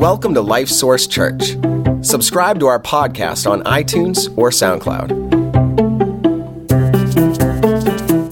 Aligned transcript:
Welcome 0.00 0.32
to 0.32 0.40
Life 0.40 0.70
Source 0.70 1.06
Church. 1.06 1.58
Subscribe 2.00 2.58
to 2.60 2.66
our 2.68 2.80
podcast 2.80 3.46
on 3.46 3.62
iTunes 3.64 4.34
or 4.38 4.48
SoundCloud. 4.48 5.10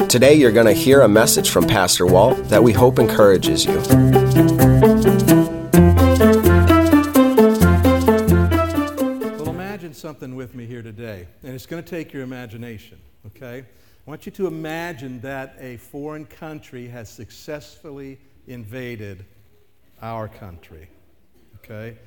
Today, 0.09 0.33
you're 0.33 0.51
going 0.51 0.65
to 0.65 0.73
hear 0.73 1.03
a 1.03 1.09
message 1.09 1.51
from 1.51 1.67
Pastor 1.67 2.07
Walt 2.07 2.43
that 2.49 2.63
we 2.63 2.73
hope 2.73 2.99
encourages 2.99 3.67
you. 3.67 3.75
Well, 9.37 9.51
imagine 9.51 9.93
something 9.93 10.35
with 10.35 10.55
me 10.55 10.65
here 10.65 10.81
today, 10.81 11.29
and 11.43 11.55
it's 11.55 11.67
going 11.67 11.83
to 11.83 11.91
take 11.91 12.15
your 12.15 12.23
imagination, 12.23 12.99
okay? 13.27 13.59
I 13.59 14.11
want 14.11 14.25
you 14.25 14.33
to 14.33 14.47
imagine 14.47 15.21
that 15.21 15.55
a 15.61 15.77
foreign 15.77 16.25
country 16.25 16.89
has 16.89 17.11
successfully 17.11 18.19
invaded 18.47 19.27
our 20.01 20.29
country, 20.29 20.89
okay? 21.71 21.99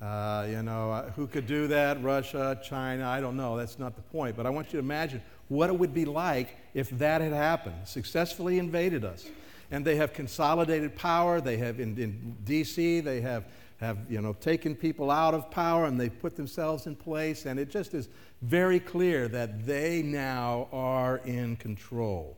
Uh, 0.00 0.46
you 0.50 0.62
know, 0.62 0.90
uh, 0.90 1.10
who 1.12 1.26
could 1.26 1.46
do 1.46 1.68
that? 1.68 2.02
Russia, 2.02 2.58
China, 2.62 3.08
I 3.08 3.20
don't 3.20 3.36
know. 3.36 3.56
That's 3.56 3.78
not 3.78 3.94
the 3.94 4.02
point. 4.02 4.36
But 4.36 4.46
I 4.46 4.50
want 4.50 4.68
you 4.68 4.72
to 4.72 4.78
imagine 4.78 5.22
what 5.48 5.70
it 5.70 5.78
would 5.78 5.94
be 5.94 6.04
like 6.04 6.56
if 6.74 6.90
that 6.98 7.20
had 7.20 7.32
happened, 7.32 7.76
successfully 7.84 8.58
invaded 8.58 9.04
us. 9.04 9.26
And 9.70 9.84
they 9.84 9.96
have 9.96 10.12
consolidated 10.12 10.96
power. 10.96 11.40
They 11.40 11.56
have, 11.58 11.78
in, 11.78 11.96
in 11.98 12.36
D.C., 12.44 13.00
they 13.00 13.20
have 13.20 13.44
have 13.78 13.98
you 14.08 14.20
know 14.20 14.32
taken 14.34 14.76
people 14.76 15.10
out 15.10 15.34
of 15.34 15.50
power 15.50 15.86
and 15.86 15.98
they've 15.98 16.20
put 16.20 16.36
themselves 16.36 16.86
in 16.86 16.94
place 16.94 17.46
and 17.46 17.58
it 17.58 17.68
just 17.68 17.94
is 17.94 18.08
very 18.40 18.78
clear 18.78 19.26
that 19.26 19.66
they 19.66 20.02
now 20.02 20.68
are 20.72 21.16
in 21.24 21.56
control 21.56 22.36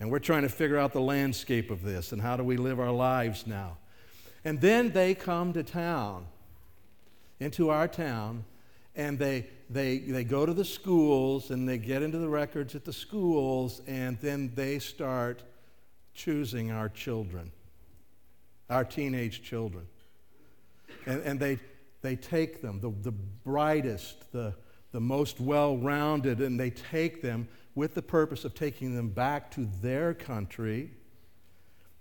and 0.00 0.10
we're 0.10 0.18
trying 0.18 0.42
to 0.42 0.48
figure 0.48 0.78
out 0.78 0.92
the 0.92 1.00
landscape 1.00 1.70
of 1.70 1.84
this 1.84 2.10
and 2.10 2.20
how 2.20 2.36
do 2.36 2.42
we 2.42 2.56
live 2.56 2.80
our 2.80 2.90
lives 2.90 3.46
now 3.46 3.76
and 4.44 4.60
then 4.60 4.92
they 4.92 5.14
come 5.14 5.52
to 5.52 5.62
town 5.62 6.26
into 7.40 7.70
our 7.70 7.88
town 7.88 8.44
and 8.94 9.18
they 9.18 9.46
they 9.70 9.98
they 9.98 10.24
go 10.24 10.44
to 10.44 10.52
the 10.52 10.64
schools 10.64 11.50
and 11.50 11.68
they 11.68 11.78
get 11.78 12.02
into 12.02 12.18
the 12.18 12.28
records 12.28 12.74
at 12.74 12.84
the 12.84 12.92
schools 12.92 13.80
and 13.86 14.18
then 14.20 14.52
they 14.54 14.78
start 14.78 15.42
choosing 16.14 16.70
our 16.70 16.88
children 16.88 17.50
our 18.72 18.84
teenage 18.84 19.42
children. 19.42 19.86
And, 21.06 21.22
and 21.22 21.38
they, 21.38 21.58
they 22.00 22.16
take 22.16 22.62
them, 22.62 22.80
the, 22.80 22.90
the 23.02 23.12
brightest, 23.12 24.32
the, 24.32 24.54
the 24.92 25.00
most 25.00 25.40
well 25.40 25.76
rounded, 25.76 26.40
and 26.40 26.58
they 26.58 26.70
take 26.70 27.22
them 27.22 27.48
with 27.74 27.94
the 27.94 28.02
purpose 28.02 28.44
of 28.44 28.54
taking 28.54 28.96
them 28.96 29.10
back 29.10 29.50
to 29.52 29.68
their 29.80 30.14
country 30.14 30.90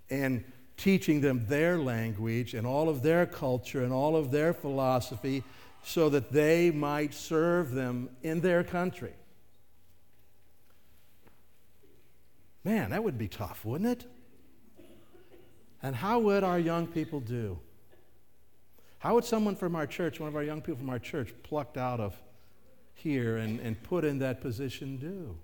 and 0.09 0.44
teaching 0.81 1.21
them 1.21 1.45
their 1.47 1.77
language 1.77 2.55
and 2.55 2.65
all 2.65 2.89
of 2.89 3.03
their 3.03 3.27
culture 3.27 3.83
and 3.83 3.93
all 3.93 4.15
of 4.15 4.31
their 4.31 4.51
philosophy 4.51 5.43
so 5.83 6.09
that 6.09 6.31
they 6.31 6.71
might 6.71 7.13
serve 7.13 7.71
them 7.71 8.09
in 8.23 8.41
their 8.41 8.63
country. 8.63 9.13
Man, 12.63 12.89
that 12.89 13.03
would 13.03 13.19
be 13.19 13.27
tough, 13.27 13.63
wouldn't 13.63 13.91
it? 13.91 14.11
And 15.83 15.95
how 15.95 16.17
would 16.19 16.43
our 16.43 16.59
young 16.59 16.87
people 16.87 17.19
do? 17.19 17.59
How 18.97 19.13
would 19.13 19.25
someone 19.25 19.55
from 19.55 19.75
our 19.75 19.85
church, 19.85 20.19
one 20.19 20.29
of 20.29 20.35
our 20.35 20.43
young 20.43 20.61
people 20.61 20.77
from 20.79 20.89
our 20.89 20.99
church, 20.99 21.31
plucked 21.43 21.77
out 21.77 21.99
of 21.99 22.19
here 22.95 23.37
and, 23.37 23.59
and 23.59 23.81
put 23.83 24.03
in 24.03 24.17
that 24.19 24.41
position 24.41 24.97
do? 24.97 25.37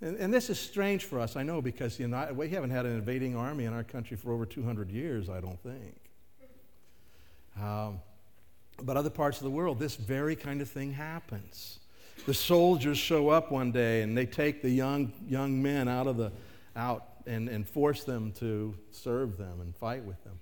And, 0.00 0.16
and, 0.18 0.32
this 0.32 0.50
is 0.50 0.58
strange 0.58 1.04
for 1.04 1.18
us, 1.18 1.36
I 1.36 1.42
know, 1.42 1.62
because 1.62 1.98
you 1.98 2.06
know, 2.06 2.30
we 2.34 2.50
haven't 2.50 2.70
had 2.70 2.84
an 2.84 2.92
invading 2.92 3.34
army 3.34 3.64
in 3.64 3.72
our 3.72 3.82
country 3.82 4.16
for 4.16 4.32
over 4.32 4.44
200 4.44 4.90
years, 4.90 5.30
I 5.30 5.40
don't 5.40 5.58
think. 5.62 5.96
Um, 7.58 8.00
but 8.82 8.98
other 8.98 9.08
parts 9.08 9.38
of 9.38 9.44
the 9.44 9.50
world, 9.50 9.78
this 9.78 9.96
very 9.96 10.36
kind 10.36 10.60
of 10.60 10.68
thing 10.68 10.92
happens. 10.92 11.78
The 12.26 12.34
soldiers 12.34 12.98
show 12.98 13.30
up 13.30 13.50
one 13.50 13.72
day 13.72 14.02
and 14.02 14.16
they 14.16 14.26
take 14.26 14.60
the 14.60 14.68
young, 14.68 15.12
young 15.26 15.62
men 15.62 15.88
out 15.88 16.06
of 16.06 16.18
the 16.18 16.30
out 16.74 17.04
and, 17.26 17.48
and 17.48 17.66
force 17.66 18.04
them 18.04 18.32
to 18.32 18.74
serve 18.90 19.38
them 19.38 19.62
and 19.62 19.74
fight 19.74 20.04
with 20.04 20.22
them. 20.24 20.38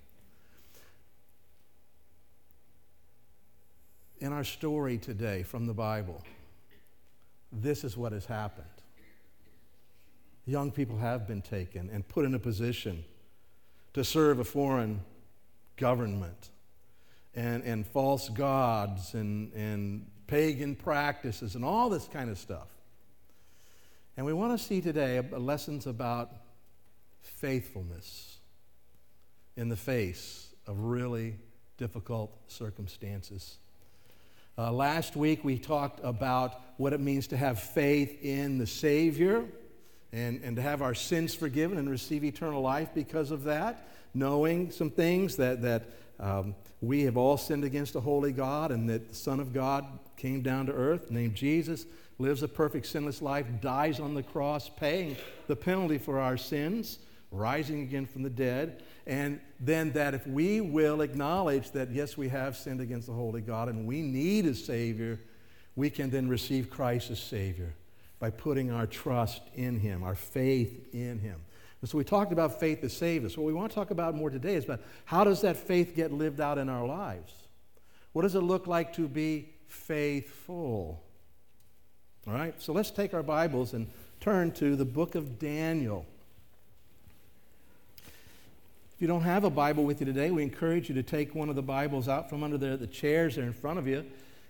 in 4.19 4.33
our 4.33 4.43
story 4.43 4.97
today 4.97 5.43
from 5.43 5.65
the 5.65 5.73
Bible, 5.73 6.23
this 7.51 7.83
is 7.83 7.97
what 7.97 8.11
has 8.11 8.25
happened. 8.25 8.65
Young 10.45 10.71
people 10.71 10.97
have 10.97 11.27
been 11.27 11.41
taken 11.41 11.89
and 11.91 12.07
put 12.07 12.25
in 12.25 12.35
a 12.35 12.39
position 12.39 13.03
to 13.93 14.03
serve 14.03 14.39
a 14.39 14.43
foreign 14.43 15.01
government 15.77 16.49
and, 17.33 17.63
and 17.63 17.85
false 17.87 18.29
gods 18.29 19.13
and, 19.13 19.51
and 19.53 20.05
pagan 20.27 20.75
practices 20.75 21.55
and 21.55 21.65
all 21.65 21.89
this 21.89 22.07
kind 22.07 22.29
of 22.29 22.37
stuff. 22.37 22.67
And 24.17 24.25
we 24.25 24.33
want 24.33 24.57
to 24.57 24.63
see 24.63 24.81
today 24.81 25.19
lessons 25.31 25.87
about 25.87 26.31
faithfulness 27.21 28.37
in 29.57 29.69
the 29.69 29.75
face 29.75 30.53
of 30.67 30.79
really 30.79 31.35
difficult 31.77 32.37
circumstances. 32.47 33.57
Uh, 34.57 34.71
last 34.71 35.15
week 35.15 35.43
we 35.43 35.57
talked 35.57 35.99
about 36.03 36.61
what 36.77 36.93
it 36.93 36.99
means 36.99 37.27
to 37.27 37.37
have 37.37 37.59
faith 37.59 38.23
in 38.23 38.57
the 38.57 38.67
Savior 38.67 39.45
and, 40.15 40.41
and 40.43 40.55
to 40.55 40.61
have 40.61 40.81
our 40.81 40.95
sins 40.95 41.35
forgiven 41.35 41.77
and 41.77 41.89
receive 41.89 42.23
eternal 42.23 42.61
life 42.61 42.89
because 42.95 43.31
of 43.31 43.43
that, 43.43 43.89
knowing 44.13 44.71
some 44.71 44.89
things 44.89 45.35
that, 45.35 45.61
that 45.61 45.89
um, 46.21 46.55
we 46.79 47.01
have 47.01 47.17
all 47.17 47.35
sinned 47.35 47.65
against 47.65 47.95
a 47.95 47.99
holy 47.99 48.31
God 48.31 48.71
and 48.71 48.89
that 48.89 49.09
the 49.09 49.15
Son 49.15 49.41
of 49.41 49.51
God 49.51 49.85
came 50.15 50.41
down 50.41 50.67
to 50.67 50.71
earth, 50.71 51.11
named 51.11 51.35
Jesus, 51.35 51.85
lives 52.17 52.43
a 52.43 52.47
perfect 52.47 52.85
sinless 52.85 53.21
life, 53.21 53.45
dies 53.59 53.99
on 53.99 54.13
the 54.13 54.23
cross, 54.23 54.69
paying 54.69 55.17
the 55.47 55.55
penalty 55.55 55.97
for 55.97 56.17
our 56.17 56.37
sins, 56.37 56.99
rising 57.29 57.81
again 57.81 58.05
from 58.05 58.23
the 58.23 58.29
dead, 58.29 58.83
and 59.05 59.41
then 59.59 59.91
that 59.91 60.13
if 60.13 60.25
we 60.25 60.61
will 60.61 61.01
acknowledge 61.01 61.71
that, 61.71 61.91
yes, 61.91 62.15
we 62.15 62.29
have 62.29 62.55
sinned 62.55 62.79
against 62.79 63.07
the 63.07 63.13
holy 63.13 63.41
God 63.41 63.67
and 63.67 63.85
we 63.85 64.01
need 64.01 64.45
a 64.45 64.55
Savior, 64.55 65.19
we 65.75 65.89
can 65.89 66.09
then 66.09 66.29
receive 66.29 66.69
Christ 66.69 67.11
as 67.11 67.19
Savior 67.19 67.73
by 68.19 68.29
putting 68.29 68.71
our 68.71 68.87
trust 68.87 69.41
in 69.53 69.79
Him, 69.79 70.03
our 70.03 70.15
faith 70.15 70.93
in 70.93 71.19
Him. 71.19 71.41
And 71.81 71.89
so 71.89 71.97
we 71.97 72.03
talked 72.03 72.31
about 72.31 72.59
faith 72.59 72.81
that 72.81 72.91
saved 72.91 73.25
us. 73.25 73.37
What 73.37 73.45
we 73.45 73.53
want 73.53 73.71
to 73.71 73.75
talk 73.75 73.91
about 73.91 74.15
more 74.15 74.29
today 74.29 74.55
is 74.55 74.63
about 74.63 74.81
how 75.03 75.23
does 75.23 75.41
that 75.41 75.57
faith 75.57 75.95
get 75.95 76.11
lived 76.11 76.39
out 76.39 76.57
in 76.57 76.69
our 76.69 76.85
lives? 76.85 77.33
What 78.13 78.23
does 78.23 78.35
it 78.35 78.41
look 78.41 78.65
like 78.65 78.93
to 78.93 79.07
be 79.07 79.49
faithful? 79.67 81.03
All 82.27 82.33
right, 82.33 82.59
so 82.61 82.73
let's 82.73 82.89
take 82.89 83.13
our 83.13 83.21
Bibles 83.21 83.73
and 83.73 83.87
turn 84.19 84.51
to 84.53 84.75
the 84.75 84.85
book 84.85 85.13
of 85.13 85.37
Daniel. 85.37 86.05
If 88.95 89.01
you 89.01 89.07
don't 89.07 89.23
have 89.23 89.43
a 89.43 89.49
Bible 89.49 89.83
with 89.83 89.99
you 89.99 90.05
today, 90.05 90.31
we 90.31 90.41
encourage 90.41 90.87
you 90.87 90.95
to 90.95 91.03
take 91.03 91.35
one 91.35 91.49
of 91.49 91.55
the 91.55 91.61
Bibles 91.61 92.07
out 92.07 92.29
from 92.29 92.43
under 92.43 92.57
the, 92.57 92.77
the 92.77 92.87
chairs 92.87 93.35
there 93.35 93.45
in 93.45 93.53
front 93.53 93.77
of 93.77 93.87
you. 93.87 94.05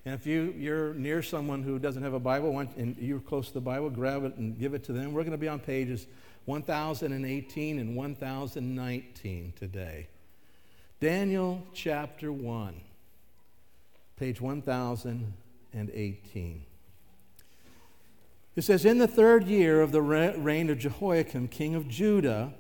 And 0.06 0.14
if 0.14 0.28
you, 0.28 0.54
you're 0.56 0.94
near 0.94 1.24
someone 1.24 1.64
who 1.64 1.80
doesn't 1.80 2.04
have 2.04 2.14
a 2.14 2.20
Bible 2.20 2.60
and 2.60 2.96
you're 3.00 3.20
close 3.20 3.48
to 3.48 3.56
the 3.56 3.62
Bible, 3.62 3.90
grab 3.90 4.24
it 4.24 4.36
and 4.36 4.60
give 4.60 4.76
it 4.76 4.84
to 4.84 4.94
them. 4.94 5.14
We're 5.14 5.24
going 5.24 5.32
to 5.32 5.38
be 5.38 5.48
on 5.48 5.60
pages 5.60 6.06
1018 6.46 7.80
and 7.80 7.96
1019 7.96 9.54
today. 9.56 10.08
Daniel 11.00 11.64
chapter 11.74 12.32
1, 12.32 12.80
page 14.18 14.40
1018. 14.40 16.66
It 18.56 18.64
says, 18.64 18.86
In 18.86 19.00
the 19.00 19.08
third 19.08 19.46
year 19.46 19.82
of 19.82 19.92
the 19.92 20.02
reign 20.02 20.70
of 20.70 20.78
Jehoiakim, 20.78 21.48
king 21.48 21.74
of 21.74 21.90
Judah, 21.90 22.54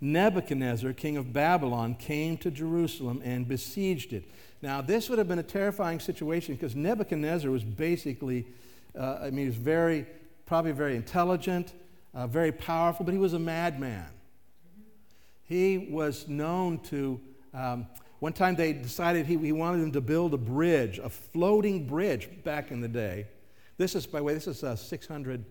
Nebuchadnezzar, 0.00 0.94
king 0.94 1.16
of 1.16 1.32
Babylon, 1.32 1.94
came 1.94 2.36
to 2.38 2.50
Jerusalem 2.50 3.20
and 3.22 3.46
besieged 3.46 4.12
it. 4.12 4.24
Now, 4.66 4.80
this 4.80 5.08
would 5.08 5.20
have 5.20 5.28
been 5.28 5.38
a 5.38 5.44
terrifying 5.44 6.00
situation 6.00 6.56
because 6.56 6.74
Nebuchadnezzar 6.74 7.48
was 7.48 7.62
basically, 7.62 8.48
uh, 8.98 9.18
I 9.22 9.30
mean, 9.30 9.44
he 9.44 9.46
was 9.46 9.54
very, 9.54 10.04
probably 10.44 10.72
very 10.72 10.96
intelligent, 10.96 11.72
uh, 12.12 12.26
very 12.26 12.50
powerful, 12.50 13.06
but 13.06 13.12
he 13.12 13.18
was 13.18 13.32
a 13.32 13.38
madman. 13.38 14.08
He 15.44 15.86
was 15.88 16.26
known 16.26 16.80
to, 16.80 17.20
um, 17.54 17.86
one 18.18 18.32
time 18.32 18.56
they 18.56 18.72
decided 18.72 19.24
he, 19.26 19.38
he 19.38 19.52
wanted 19.52 19.84
him 19.84 19.92
to 19.92 20.00
build 20.00 20.34
a 20.34 20.36
bridge, 20.36 20.98
a 20.98 21.10
floating 21.10 21.86
bridge 21.86 22.28
back 22.42 22.72
in 22.72 22.80
the 22.80 22.88
day. 22.88 23.28
This 23.76 23.94
is, 23.94 24.04
by 24.04 24.18
the 24.18 24.24
way, 24.24 24.34
this 24.34 24.48
is 24.48 24.64
uh, 24.64 24.74
600 24.74 25.44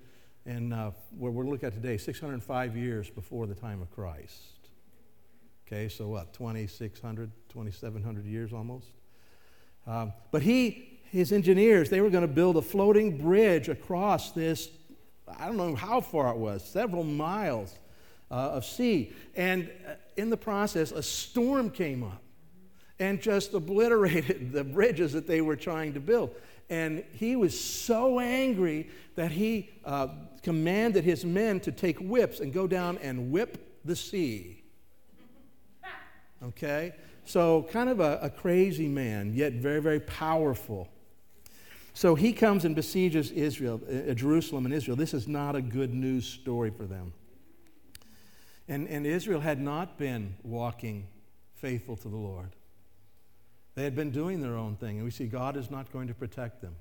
and 0.45 0.73
uh, 0.73 0.91
what 1.17 1.31
we're 1.31 1.45
looking 1.45 1.67
at 1.67 1.73
today, 1.73 1.95
605 1.95 2.75
years 2.75 3.09
before 3.09 3.47
the 3.47 3.55
time 3.55 3.81
of 3.81 3.89
Christ. 3.91 4.41
Okay, 5.65 5.87
so 5.87 6.09
what, 6.09 6.33
2,600, 6.33 7.31
2,700 7.47 8.25
years 8.25 8.51
almost? 8.51 8.87
Um, 9.87 10.13
but 10.31 10.41
he, 10.41 10.99
his 11.11 11.31
engineers, 11.31 11.89
they 11.89 12.01
were 12.01 12.09
going 12.09 12.27
to 12.27 12.33
build 12.33 12.57
a 12.57 12.61
floating 12.61 13.17
bridge 13.17 13.69
across 13.69 14.31
this, 14.31 14.69
I 15.39 15.45
don't 15.45 15.57
know 15.57 15.75
how 15.75 16.01
far 16.01 16.31
it 16.31 16.37
was, 16.37 16.63
several 16.63 17.03
miles 17.03 17.77
uh, 18.31 18.33
of 18.33 18.65
sea. 18.65 19.13
And 19.35 19.69
uh, 19.87 19.93
in 20.17 20.29
the 20.29 20.37
process, 20.37 20.91
a 20.91 21.03
storm 21.03 21.69
came 21.69 22.03
up 22.03 22.21
and 22.99 23.21
just 23.21 23.53
obliterated 23.53 24.51
the 24.53 24.63
bridges 24.63 25.13
that 25.13 25.27
they 25.27 25.41
were 25.41 25.55
trying 25.55 25.93
to 25.93 25.99
build. 25.99 26.35
And 26.69 27.03
he 27.13 27.35
was 27.35 27.59
so 27.59 28.19
angry 28.19 28.89
that 29.15 29.31
he 29.31 29.69
uh, 29.83 30.07
commanded 30.41 31.03
his 31.03 31.23
men 31.23 31.59
to 31.61 31.71
take 31.71 31.99
whips 31.99 32.39
and 32.39 32.51
go 32.51 32.65
down 32.65 32.97
and 32.99 33.31
whip 33.31 33.79
the 33.85 33.95
sea. 33.95 34.63
Okay? 36.43 36.93
So, 37.25 37.67
kind 37.71 37.89
of 37.89 37.99
a, 37.99 38.19
a 38.21 38.29
crazy 38.29 38.87
man, 38.87 39.33
yet 39.33 39.53
very, 39.53 39.81
very 39.81 39.99
powerful. 39.99 40.89
So 41.95 42.13
he 42.13 42.33
comes 42.33 42.65
and 42.65 42.75
besieges 42.75 43.31
Israel, 43.31 43.81
uh, 43.89 44.13
Jerusalem 44.13 44.65
and 44.65 44.73
Israel. 44.73 44.97
This 44.97 45.13
is 45.13 45.29
not 45.29 45.55
a 45.55 45.61
good 45.61 45.93
news 45.93 46.25
story 46.25 46.69
for 46.69 46.83
them. 46.83 47.13
And, 48.67 48.89
and 48.89 49.05
Israel 49.07 49.39
had 49.39 49.61
not 49.61 49.97
been 49.97 50.35
walking 50.43 51.07
faithful 51.53 51.95
to 51.95 52.09
the 52.09 52.17
Lord. 52.17 52.49
They 53.75 53.83
had 53.83 53.95
been 53.95 54.11
doing 54.11 54.41
their 54.41 54.55
own 54.57 54.75
thing, 54.75 54.97
and 54.97 55.05
we 55.05 55.11
see 55.11 55.25
God 55.25 55.55
is 55.55 55.71
not 55.71 55.91
going 55.93 56.09
to 56.09 56.13
protect 56.13 56.61
them. 56.61 56.75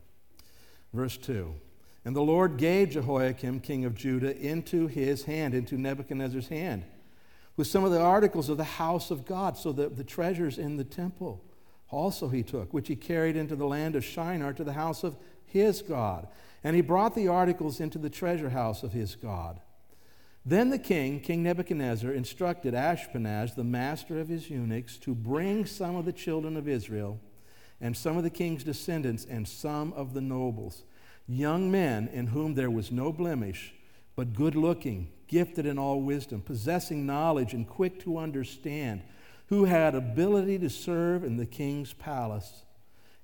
Verse 0.92 1.16
2 1.16 1.54
And 2.04 2.16
the 2.16 2.20
Lord 2.20 2.56
gave 2.56 2.90
Jehoiakim, 2.90 3.60
king 3.60 3.84
of 3.84 3.94
Judah, 3.94 4.36
into 4.36 4.88
his 4.88 5.24
hand, 5.24 5.54
into 5.54 5.78
Nebuchadnezzar's 5.78 6.48
hand, 6.48 6.84
with 7.56 7.66
some 7.66 7.84
of 7.84 7.92
the 7.92 8.00
articles 8.00 8.48
of 8.48 8.56
the 8.56 8.64
house 8.64 9.10
of 9.10 9.24
God, 9.24 9.56
so 9.56 9.72
that 9.72 9.96
the 9.96 10.04
treasures 10.04 10.58
in 10.58 10.76
the 10.76 10.84
temple 10.84 11.44
also 11.90 12.28
he 12.28 12.42
took, 12.42 12.74
which 12.74 12.88
he 12.88 12.96
carried 12.96 13.36
into 13.36 13.56
the 13.56 13.66
land 13.66 13.94
of 13.94 14.04
Shinar 14.04 14.52
to 14.54 14.64
the 14.64 14.72
house 14.72 15.04
of 15.04 15.16
his 15.44 15.82
God. 15.82 16.26
And 16.64 16.74
he 16.74 16.82
brought 16.82 17.14
the 17.14 17.28
articles 17.28 17.78
into 17.78 17.98
the 17.98 18.10
treasure 18.10 18.50
house 18.50 18.82
of 18.82 18.92
his 18.92 19.14
God. 19.14 19.60
Then 20.46 20.70
the 20.70 20.78
king, 20.78 21.20
King 21.20 21.42
Nebuchadnezzar, 21.42 22.10
instructed 22.12 22.74
Ashpenaz, 22.74 23.54
the 23.54 23.64
master 23.64 24.20
of 24.20 24.28
his 24.28 24.50
eunuchs, 24.50 24.98
to 24.98 25.14
bring 25.14 25.64
some 25.64 25.96
of 25.96 26.04
the 26.04 26.12
children 26.12 26.56
of 26.56 26.68
Israel 26.68 27.18
and 27.80 27.96
some 27.96 28.16
of 28.16 28.24
the 28.24 28.30
king's 28.30 28.64
descendants 28.64 29.24
and 29.24 29.46
some 29.48 29.92
of 29.94 30.12
the 30.12 30.20
nobles, 30.20 30.84
young 31.26 31.70
men 31.70 32.08
in 32.12 32.28
whom 32.28 32.54
there 32.54 32.70
was 32.70 32.92
no 32.92 33.12
blemish, 33.12 33.74
but 34.16 34.34
good 34.34 34.54
looking, 34.54 35.10
gifted 35.28 35.66
in 35.66 35.78
all 35.78 36.00
wisdom, 36.00 36.40
possessing 36.40 37.06
knowledge 37.06 37.54
and 37.54 37.68
quick 37.68 38.00
to 38.00 38.18
understand, 38.18 39.02
who 39.48 39.64
had 39.64 39.94
ability 39.94 40.58
to 40.58 40.70
serve 40.70 41.24
in 41.24 41.36
the 41.36 41.46
king's 41.46 41.92
palace, 41.92 42.64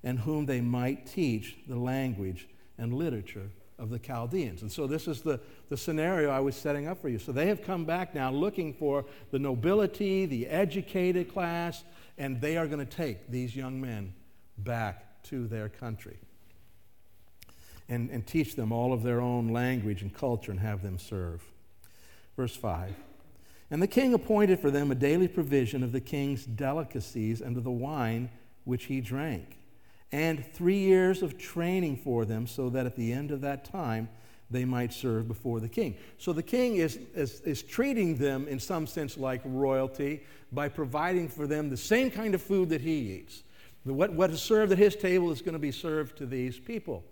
and 0.03 0.19
whom 0.19 0.45
they 0.45 0.61
might 0.61 1.05
teach 1.05 1.57
the 1.67 1.75
language 1.75 2.47
and 2.77 2.93
literature 2.93 3.49
of 3.77 3.89
the 3.89 3.99
Chaldeans. 3.99 4.61
And 4.61 4.71
so 4.71 4.85
this 4.85 5.07
is 5.07 5.21
the, 5.21 5.39
the 5.69 5.77
scenario 5.77 6.29
I 6.29 6.39
was 6.39 6.55
setting 6.55 6.87
up 6.87 7.01
for 7.01 7.09
you. 7.09 7.17
So 7.17 7.31
they 7.31 7.47
have 7.47 7.63
come 7.63 7.83
back 7.83 8.13
now 8.13 8.31
looking 8.31 8.73
for 8.73 9.05
the 9.31 9.39
nobility, 9.39 10.25
the 10.25 10.47
educated 10.47 11.33
class, 11.33 11.83
and 12.17 12.39
they 12.39 12.57
are 12.57 12.67
going 12.67 12.85
to 12.85 12.85
take 12.85 13.29
these 13.29 13.55
young 13.55 13.81
men 13.81 14.13
back 14.59 15.23
to 15.23 15.47
their 15.47 15.69
country 15.69 16.19
and, 17.89 18.09
and 18.09 18.25
teach 18.25 18.55
them 18.55 18.71
all 18.71 18.93
of 18.93 19.03
their 19.03 19.19
own 19.19 19.49
language 19.49 20.01
and 20.01 20.13
culture 20.13 20.51
and 20.51 20.59
have 20.59 20.83
them 20.83 20.99
serve. 20.99 21.41
Verse 22.35 22.55
5. 22.55 22.93
And 23.69 23.81
the 23.81 23.87
king 23.87 24.13
appointed 24.13 24.59
for 24.59 24.69
them 24.71 24.91
a 24.91 24.95
daily 24.95 25.27
provision 25.27 25.83
of 25.83 25.91
the 25.91 26.01
king's 26.01 26.45
delicacies 26.45 27.41
and 27.41 27.55
of 27.55 27.63
the 27.63 27.71
wine 27.71 28.29
which 28.65 28.85
he 28.85 29.01
drank 29.01 29.57
and 30.11 30.45
three 30.53 30.79
years 30.79 31.21
of 31.21 31.37
training 31.37 31.95
for 31.95 32.25
them 32.25 32.45
so 32.45 32.69
that 32.69 32.85
at 32.85 32.95
the 32.95 33.13
end 33.13 33.31
of 33.31 33.41
that 33.41 33.63
time 33.63 34.09
they 34.49 34.65
might 34.65 34.91
serve 34.91 35.27
before 35.29 35.61
the 35.61 35.69
king. 35.69 35.95
So 36.17 36.33
the 36.33 36.43
king 36.43 36.75
is, 36.75 36.99
is, 37.15 37.39
is, 37.41 37.63
treating 37.63 38.17
them 38.17 38.49
in 38.49 38.59
some 38.59 38.85
sense 38.85 39.17
like 39.17 39.41
royalty 39.45 40.23
by 40.51 40.67
providing 40.67 41.29
for 41.29 41.47
them 41.47 41.69
the 41.69 41.77
same 41.77 42.11
kind 42.11 42.35
of 42.35 42.41
food 42.41 42.67
that 42.69 42.81
he 42.81 43.13
eats. 43.13 43.43
What, 43.85 44.11
what 44.11 44.29
is 44.29 44.41
served 44.41 44.73
at 44.73 44.77
his 44.77 44.97
table 44.97 45.31
is 45.31 45.41
going 45.41 45.53
to 45.53 45.59
be 45.59 45.71
served 45.71 46.17
to 46.17 46.25
these 46.25 46.59
people. 46.59 47.05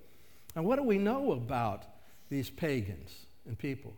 And 0.53 0.65
what 0.65 0.75
do 0.75 0.83
we 0.83 0.97
know 0.97 1.31
about 1.31 1.85
these 2.29 2.49
pagans 2.49 3.25
and 3.47 3.57
people? 3.57 3.93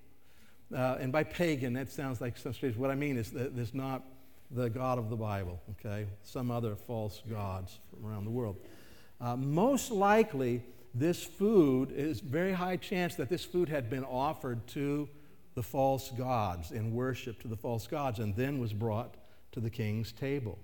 Uh, 0.73 0.97
and 0.99 1.11
by 1.11 1.23
pagan, 1.23 1.73
that 1.73 1.91
sounds 1.91 2.21
like 2.21 2.37
some 2.37 2.53
strange. 2.53 2.77
What 2.77 2.91
I 2.91 2.95
mean 2.95 3.17
is 3.17 3.31
that 3.31 3.55
there's 3.55 3.73
not 3.73 4.03
the 4.49 4.69
God 4.69 4.97
of 4.97 5.09
the 5.09 5.15
Bible, 5.15 5.61
okay? 5.71 6.07
Some 6.23 6.51
other 6.51 6.75
false 6.75 7.21
gods 7.29 7.79
from 7.89 8.09
around 8.09 8.25
the 8.25 8.31
world. 8.31 8.57
Uh, 9.19 9.35
most 9.35 9.91
likely, 9.91 10.63
this 10.93 11.23
food 11.23 11.91
is 11.91 12.19
very 12.19 12.53
high 12.53 12.77
chance 12.77 13.15
that 13.15 13.29
this 13.29 13.45
food 13.45 13.69
had 13.69 13.89
been 13.89 14.03
offered 14.03 14.65
to 14.67 15.07
the 15.55 15.63
false 15.63 16.11
gods 16.11 16.71
in 16.71 16.93
worship 16.93 17.41
to 17.41 17.47
the 17.47 17.55
false 17.55 17.87
gods 17.87 18.19
and 18.19 18.35
then 18.35 18.59
was 18.59 18.73
brought 18.73 19.15
to 19.51 19.59
the 19.59 19.69
king's 19.69 20.11
table. 20.11 20.57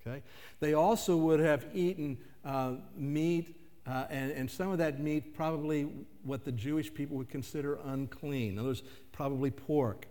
Okay? 0.00 0.22
They 0.60 0.74
also 0.74 1.16
would 1.16 1.40
have 1.40 1.66
eaten 1.74 2.18
uh, 2.44 2.74
meat, 2.96 3.56
uh, 3.86 4.06
and, 4.10 4.32
and 4.32 4.50
some 4.50 4.70
of 4.70 4.78
that 4.78 5.00
meat 5.00 5.34
probably 5.34 5.88
what 6.24 6.44
the 6.44 6.52
Jewish 6.52 6.92
people 6.92 7.16
would 7.16 7.28
consider 7.28 7.78
unclean. 7.84 8.52
In 8.52 8.58
other 8.58 8.68
words, 8.68 8.82
probably 9.12 9.50
pork 9.50 10.06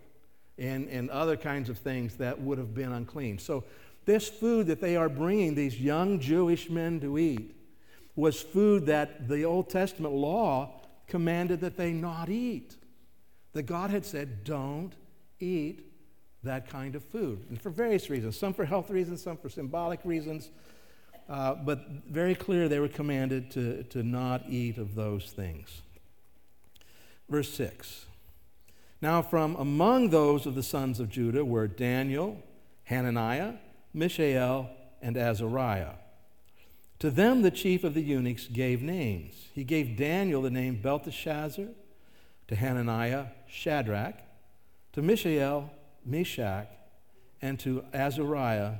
and, 0.58 0.88
and 0.88 1.10
other 1.10 1.36
kinds 1.36 1.68
of 1.68 1.78
things 1.78 2.16
that 2.16 2.40
would 2.40 2.58
have 2.58 2.74
been 2.74 2.92
unclean. 2.92 3.38
So, 3.38 3.64
this 4.06 4.28
food 4.28 4.66
that 4.68 4.80
they 4.80 4.96
are 4.96 5.08
bringing 5.08 5.54
these 5.54 5.78
young 5.78 6.20
Jewish 6.20 6.70
men 6.70 7.00
to 7.00 7.18
eat 7.18 7.54
was 8.16 8.40
food 8.40 8.86
that 8.86 9.28
the 9.28 9.44
Old 9.44 9.68
Testament 9.68 10.14
law 10.14 10.80
commanded 11.06 11.60
that 11.60 11.76
they 11.76 11.92
not 11.92 12.28
eat. 12.28 12.76
That 13.52 13.64
God 13.64 13.90
had 13.90 14.06
said, 14.06 14.42
don't 14.44 14.94
eat 15.38 15.90
that 16.42 16.68
kind 16.68 16.94
of 16.94 17.04
food. 17.04 17.44
And 17.50 17.60
for 17.60 17.70
various 17.70 18.08
reasons, 18.08 18.38
some 18.38 18.54
for 18.54 18.64
health 18.64 18.90
reasons, 18.90 19.22
some 19.22 19.36
for 19.36 19.48
symbolic 19.48 20.00
reasons. 20.04 20.50
Uh, 21.28 21.54
but 21.54 21.86
very 22.08 22.34
clear 22.34 22.68
they 22.68 22.80
were 22.80 22.88
commanded 22.88 23.50
to, 23.52 23.84
to 23.84 24.02
not 24.02 24.48
eat 24.48 24.78
of 24.78 24.94
those 24.94 25.30
things. 25.30 25.82
Verse 27.30 27.48
6 27.54 28.06
Now, 29.00 29.22
from 29.22 29.54
among 29.56 30.10
those 30.10 30.44
of 30.46 30.54
the 30.56 30.62
sons 30.62 30.98
of 30.98 31.08
Judah 31.08 31.44
were 31.44 31.68
Daniel, 31.68 32.42
Hananiah, 32.84 33.54
Mishael, 33.94 34.68
and 35.00 35.16
Azariah. 35.16 35.94
To 36.98 37.10
them, 37.10 37.40
the 37.40 37.50
chief 37.50 37.84
of 37.84 37.94
the 37.94 38.02
eunuchs 38.02 38.46
gave 38.46 38.82
names. 38.82 39.34
He 39.54 39.64
gave 39.64 39.96
Daniel 39.96 40.42
the 40.42 40.50
name 40.50 40.82
Belteshazzar, 40.82 41.68
to 42.48 42.56
Hananiah, 42.56 43.26
Shadrach, 43.48 44.16
to 44.92 45.00
Mishael, 45.00 45.70
Meshach, 46.04 46.66
and 47.40 47.58
to 47.60 47.84
Azariah, 47.94 48.74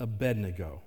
Abednego. 0.00 0.82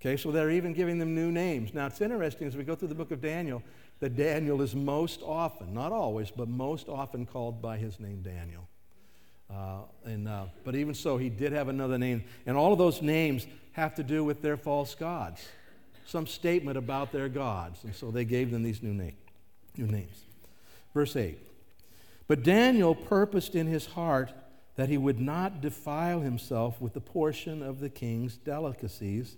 Okay, 0.00 0.16
so 0.16 0.30
they're 0.30 0.52
even 0.52 0.72
giving 0.72 0.98
them 0.98 1.14
new 1.14 1.32
names. 1.32 1.74
Now, 1.74 1.86
it's 1.86 2.00
interesting 2.00 2.46
as 2.46 2.56
we 2.56 2.62
go 2.62 2.76
through 2.76 2.88
the 2.88 2.94
book 2.94 3.10
of 3.10 3.20
Daniel 3.20 3.62
that 4.00 4.16
Daniel 4.16 4.62
is 4.62 4.74
most 4.74 5.20
often, 5.22 5.74
not 5.74 5.92
always, 5.92 6.30
but 6.30 6.48
most 6.48 6.88
often 6.88 7.26
called 7.26 7.60
by 7.60 7.76
his 7.76 7.98
name 7.98 8.22
Daniel. 8.22 8.68
Uh, 9.50 9.80
and, 10.04 10.28
uh, 10.28 10.44
but 10.64 10.74
even 10.74 10.94
so, 10.94 11.16
he 11.16 11.28
did 11.28 11.52
have 11.52 11.68
another 11.68 11.98
name. 11.98 12.22
And 12.46 12.56
all 12.56 12.72
of 12.72 12.78
those 12.78 13.02
names 13.02 13.46
have 13.72 13.94
to 13.96 14.02
do 14.02 14.22
with 14.22 14.42
their 14.42 14.56
false 14.56 14.94
gods 14.94 15.46
some 16.08 16.26
statement 16.26 16.78
about 16.78 17.12
their 17.12 17.28
gods. 17.28 17.84
And 17.84 17.94
so 17.94 18.10
they 18.10 18.24
gave 18.24 18.50
them 18.50 18.62
these 18.62 18.82
new, 18.82 18.94
name, 18.94 19.16
new 19.76 19.86
names. 19.86 20.24
Verse 20.94 21.14
8 21.14 21.38
But 22.26 22.42
Daniel 22.42 22.94
purposed 22.94 23.54
in 23.54 23.66
his 23.66 23.86
heart 23.86 24.32
that 24.76 24.88
he 24.88 24.96
would 24.96 25.20
not 25.20 25.60
defile 25.60 26.20
himself 26.20 26.80
with 26.80 26.94
the 26.94 27.00
portion 27.00 27.62
of 27.62 27.80
the 27.80 27.90
king's 27.90 28.36
delicacies, 28.36 29.36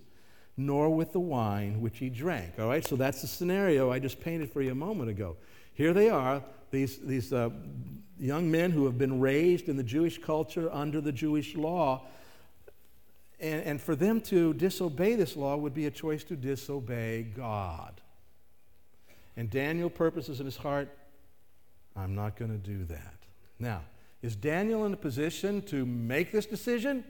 nor 0.56 0.94
with 0.94 1.12
the 1.12 1.20
wine 1.20 1.80
which 1.80 1.98
he 1.98 2.10
drank. 2.10 2.58
All 2.58 2.68
right, 2.68 2.84
so 2.84 2.96
that's 2.96 3.22
the 3.22 3.26
scenario 3.26 3.90
I 3.90 3.98
just 3.98 4.20
painted 4.20 4.52
for 4.52 4.62
you 4.62 4.72
a 4.72 4.74
moment 4.74 5.10
ago. 5.10 5.36
Here 5.74 5.92
they 5.92 6.10
are, 6.10 6.42
these, 6.70 6.98
these 6.98 7.32
uh, 7.32 7.50
young 8.18 8.50
men 8.50 8.70
who 8.70 8.84
have 8.84 8.98
been 8.98 9.20
raised 9.20 9.68
in 9.68 9.76
the 9.76 9.82
Jewish 9.82 10.18
culture 10.18 10.68
under 10.72 11.00
the 11.00 11.12
Jewish 11.12 11.56
law 11.56 12.02
and, 13.40 13.62
and 13.62 13.80
for 13.80 13.96
them 13.96 14.20
to 14.22 14.52
disobey 14.54 15.14
this 15.14 15.36
law 15.36 15.56
would 15.56 15.74
be 15.74 15.86
a 15.86 15.90
choice 15.90 16.22
to 16.24 16.36
disobey 16.36 17.22
God. 17.22 18.00
And 19.36 19.48
Daniel 19.48 19.88
purposes 19.88 20.40
in 20.40 20.46
his 20.46 20.58
heart, 20.58 20.90
I'm 21.96 22.14
not 22.14 22.36
going 22.36 22.50
to 22.50 22.58
do 22.58 22.84
that. 22.84 23.14
Now, 23.58 23.82
is 24.22 24.36
Daniel 24.36 24.84
in 24.84 24.92
a 24.92 24.98
position 24.98 25.62
to 25.62 25.86
make 25.86 26.30
this 26.30 26.44
decision? 26.44 27.04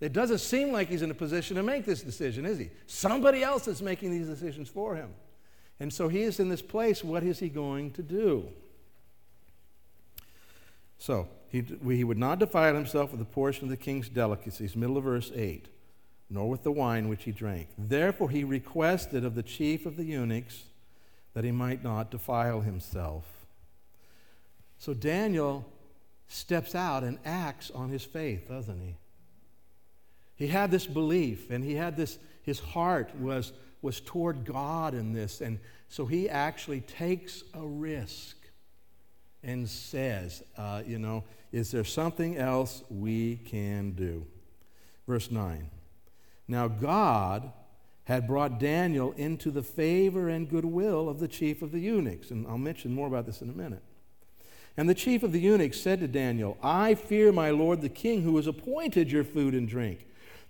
It 0.00 0.12
doesn't 0.12 0.38
seem 0.38 0.72
like 0.72 0.88
he's 0.88 1.02
in 1.02 1.10
a 1.10 1.14
position 1.14 1.56
to 1.56 1.62
make 1.62 1.86
this 1.86 2.02
decision, 2.02 2.44
is 2.44 2.58
he? 2.58 2.70
Somebody 2.86 3.42
else 3.42 3.66
is 3.66 3.80
making 3.80 4.10
these 4.10 4.26
decisions 4.26 4.68
for 4.68 4.94
him. 4.94 5.10
And 5.80 5.92
so 5.92 6.08
he 6.08 6.22
is 6.22 6.38
in 6.38 6.48
this 6.48 6.62
place. 6.62 7.02
What 7.02 7.22
is 7.22 7.38
he 7.38 7.48
going 7.48 7.92
to 7.92 8.02
do? 8.02 8.48
So, 10.98 11.28
he, 11.48 11.64
he 11.84 12.04
would 12.04 12.18
not 12.18 12.38
defile 12.38 12.74
himself 12.74 13.12
with 13.12 13.20
a 13.20 13.26
portion 13.26 13.64
of 13.64 13.70
the 13.70 13.76
king's 13.76 14.08
delicacies, 14.08 14.74
middle 14.74 14.96
of 14.96 15.04
verse 15.04 15.30
8, 15.34 15.66
nor 16.30 16.48
with 16.48 16.62
the 16.62 16.72
wine 16.72 17.08
which 17.08 17.24
he 17.24 17.32
drank. 17.32 17.68
Therefore, 17.78 18.30
he 18.30 18.44
requested 18.44 19.24
of 19.24 19.34
the 19.34 19.42
chief 19.42 19.86
of 19.86 19.96
the 19.96 20.04
eunuchs 20.04 20.64
that 21.34 21.44
he 21.44 21.52
might 21.52 21.84
not 21.84 22.10
defile 22.10 22.62
himself. 22.62 23.24
So, 24.78 24.94
Daniel 24.94 25.66
steps 26.28 26.74
out 26.74 27.04
and 27.04 27.18
acts 27.24 27.70
on 27.70 27.90
his 27.90 28.04
faith, 28.04 28.48
doesn't 28.48 28.80
he? 28.80 28.96
He 30.36 30.46
had 30.46 30.70
this 30.70 30.86
belief 30.86 31.50
and 31.50 31.64
he 31.64 31.74
had 31.74 31.96
this, 31.96 32.18
his 32.42 32.60
heart 32.60 33.14
was, 33.18 33.52
was 33.82 34.00
toward 34.00 34.44
God 34.44 34.94
in 34.94 35.12
this. 35.12 35.40
And 35.40 35.58
so 35.88 36.06
he 36.06 36.28
actually 36.28 36.82
takes 36.82 37.42
a 37.54 37.66
risk 37.66 38.36
and 39.42 39.68
says, 39.68 40.42
uh, 40.56 40.82
you 40.86 40.98
know, 40.98 41.24
is 41.52 41.70
there 41.70 41.84
something 41.84 42.36
else 42.36 42.82
we 42.90 43.36
can 43.36 43.92
do? 43.92 44.26
Verse 45.06 45.30
9. 45.30 45.70
Now 46.48 46.68
God 46.68 47.52
had 48.04 48.26
brought 48.26 48.60
Daniel 48.60 49.12
into 49.12 49.50
the 49.50 49.62
favor 49.62 50.28
and 50.28 50.48
goodwill 50.48 51.08
of 51.08 51.18
the 51.18 51.26
chief 51.26 51.62
of 51.62 51.72
the 51.72 51.80
eunuchs. 51.80 52.30
And 52.30 52.46
I'll 52.46 52.58
mention 52.58 52.94
more 52.94 53.08
about 53.08 53.26
this 53.26 53.42
in 53.42 53.50
a 53.50 53.52
minute. 53.52 53.82
And 54.76 54.88
the 54.88 54.94
chief 54.94 55.22
of 55.22 55.32
the 55.32 55.40
eunuchs 55.40 55.80
said 55.80 56.00
to 56.00 56.08
Daniel, 56.08 56.56
I 56.62 56.94
fear 56.94 57.32
my 57.32 57.50
lord 57.50 57.80
the 57.80 57.88
king, 57.88 58.22
who 58.22 58.36
has 58.36 58.46
appointed 58.46 59.10
your 59.10 59.24
food 59.24 59.54
and 59.54 59.66
drink. 59.66 60.06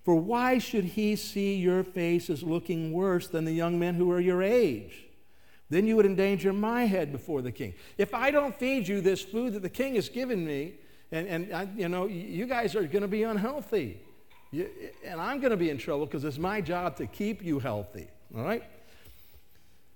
For 0.07 0.15
why 0.15 0.57
should 0.57 0.85
he 0.85 1.17
see 1.17 1.57
your 1.57 1.83
face 1.83 2.29
as 2.29 2.41
looking 2.41 2.93
worse 2.93 3.27
than 3.27 3.43
the 3.43 3.51
young 3.51 3.77
men 3.77 3.95
who 3.95 4.09
are 4.09 4.21
your 4.21 4.41
age? 4.41 5.03
Then 5.69 5.85
you 5.85 5.97
would 5.97 6.05
endanger 6.05 6.53
my 6.53 6.85
head 6.85 7.11
before 7.11 7.41
the 7.41 7.51
king. 7.51 7.73
If 7.97 8.13
I 8.13 8.31
don't 8.31 8.55
feed 8.55 8.87
you 8.87 9.01
this 9.01 9.21
food 9.21 9.51
that 9.51 9.63
the 9.63 9.69
king 9.69 9.95
has 9.95 10.07
given 10.07 10.47
me, 10.47 10.75
and, 11.11 11.27
and 11.27 11.53
I, 11.53 11.67
you 11.75 11.89
know, 11.89 12.05
you 12.05 12.45
guys 12.45 12.73
are 12.73 12.83
going 12.83 13.01
to 13.01 13.09
be 13.09 13.23
unhealthy. 13.23 13.99
You, 14.51 14.69
and 15.03 15.19
I'm 15.19 15.41
going 15.41 15.51
to 15.51 15.57
be 15.57 15.69
in 15.69 15.77
trouble 15.77 16.05
because 16.05 16.23
it's 16.23 16.37
my 16.37 16.61
job 16.61 16.95
to 16.99 17.05
keep 17.05 17.43
you 17.43 17.59
healthy. 17.59 18.07
All 18.33 18.43
right? 18.43 18.63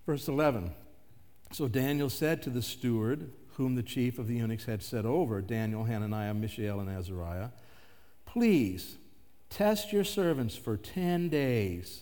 Verse 0.06 0.28
11. 0.28 0.74
So 1.54 1.70
Daniel 1.70 2.10
said 2.10 2.44
to 2.44 2.50
the 2.50 2.62
steward, 2.62 3.32
whom 3.54 3.76
the 3.76 3.84
chief 3.84 4.20
of 4.20 4.28
the 4.28 4.36
eunuchs 4.36 4.66
had 4.66 4.84
set 4.84 5.06
over 5.06 5.42
Daniel, 5.42 5.86
Hananiah, 5.86 6.34
Mishael, 6.34 6.82
and 6.82 6.90
Azariah, 6.90 7.52
Please 8.26 8.98
test 9.52 9.94
your 9.94 10.04
servants 10.04 10.56
for 10.56 10.78
10 10.78 11.30
days 11.30 12.02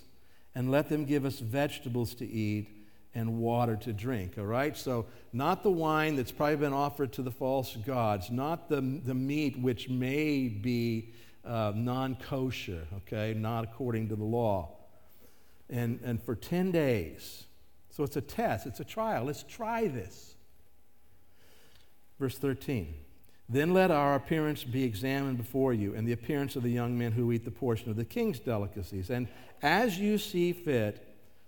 and 0.56 0.72
let 0.72 0.88
them 0.88 1.04
give 1.04 1.26
us 1.26 1.40
vegetables 1.40 2.14
to 2.16 2.26
eat 2.26 2.70
and 3.16 3.40
water 3.40 3.76
to 3.76 3.92
drink. 3.92 4.38
All 4.38 4.46
right? 4.46 4.78
So, 4.78 5.08
not 5.34 5.64
the 5.64 5.72
wine 5.72 6.16
that's 6.16 6.32
probably 6.32 6.58
been 6.58 6.74
offered 6.74 7.12
to 7.14 7.22
the 7.22 7.32
false 7.32 7.76
gods, 7.76 8.30
not 8.30 8.70
the, 8.70 8.82
the 9.04 9.14
meat 9.14 9.60
which 9.60 9.90
may 9.90 10.48
be 10.48 11.14
uh, 11.44 11.74
non 11.76 12.16
kosher, 12.16 12.86
okay, 12.98 13.34
not 13.34 13.64
according 13.64 14.10
to 14.10 14.16
the 14.16 14.24
law. 14.24 14.76
And, 15.70 16.00
and 16.04 16.22
for 16.22 16.36
10 16.36 16.72
days. 16.72 17.46
So, 17.90 18.04
it's 18.04 18.16
a 18.16 18.22
test, 18.22 18.68
it's 18.68 18.80
a 18.80 18.86
trial. 18.86 19.26
Let's 19.26 19.44
try 19.44 19.88
this. 19.88 20.36
Verse 22.20 22.38
13. 22.38 22.94
Then 23.50 23.74
let 23.74 23.90
our 23.90 24.14
appearance 24.14 24.64
be 24.64 24.84
examined 24.84 25.38
before 25.38 25.74
you, 25.74 25.96
and 25.96 26.08
the 26.08 26.12
appearance 26.12 26.56
of 26.56 26.62
the 26.62 26.70
young 26.70 26.98
men 26.98 27.12
who 27.12 27.32
eat 27.32 27.44
the 27.44 27.52
portion 27.52 27.90
of 27.90 27.96
the 27.96 28.06
king's 28.06 28.40
delicacies. 28.40 29.10
And 29.10 29.28
as 29.64 29.98
you 29.98 30.20
see 30.20 30.54
fit, 30.54 31.06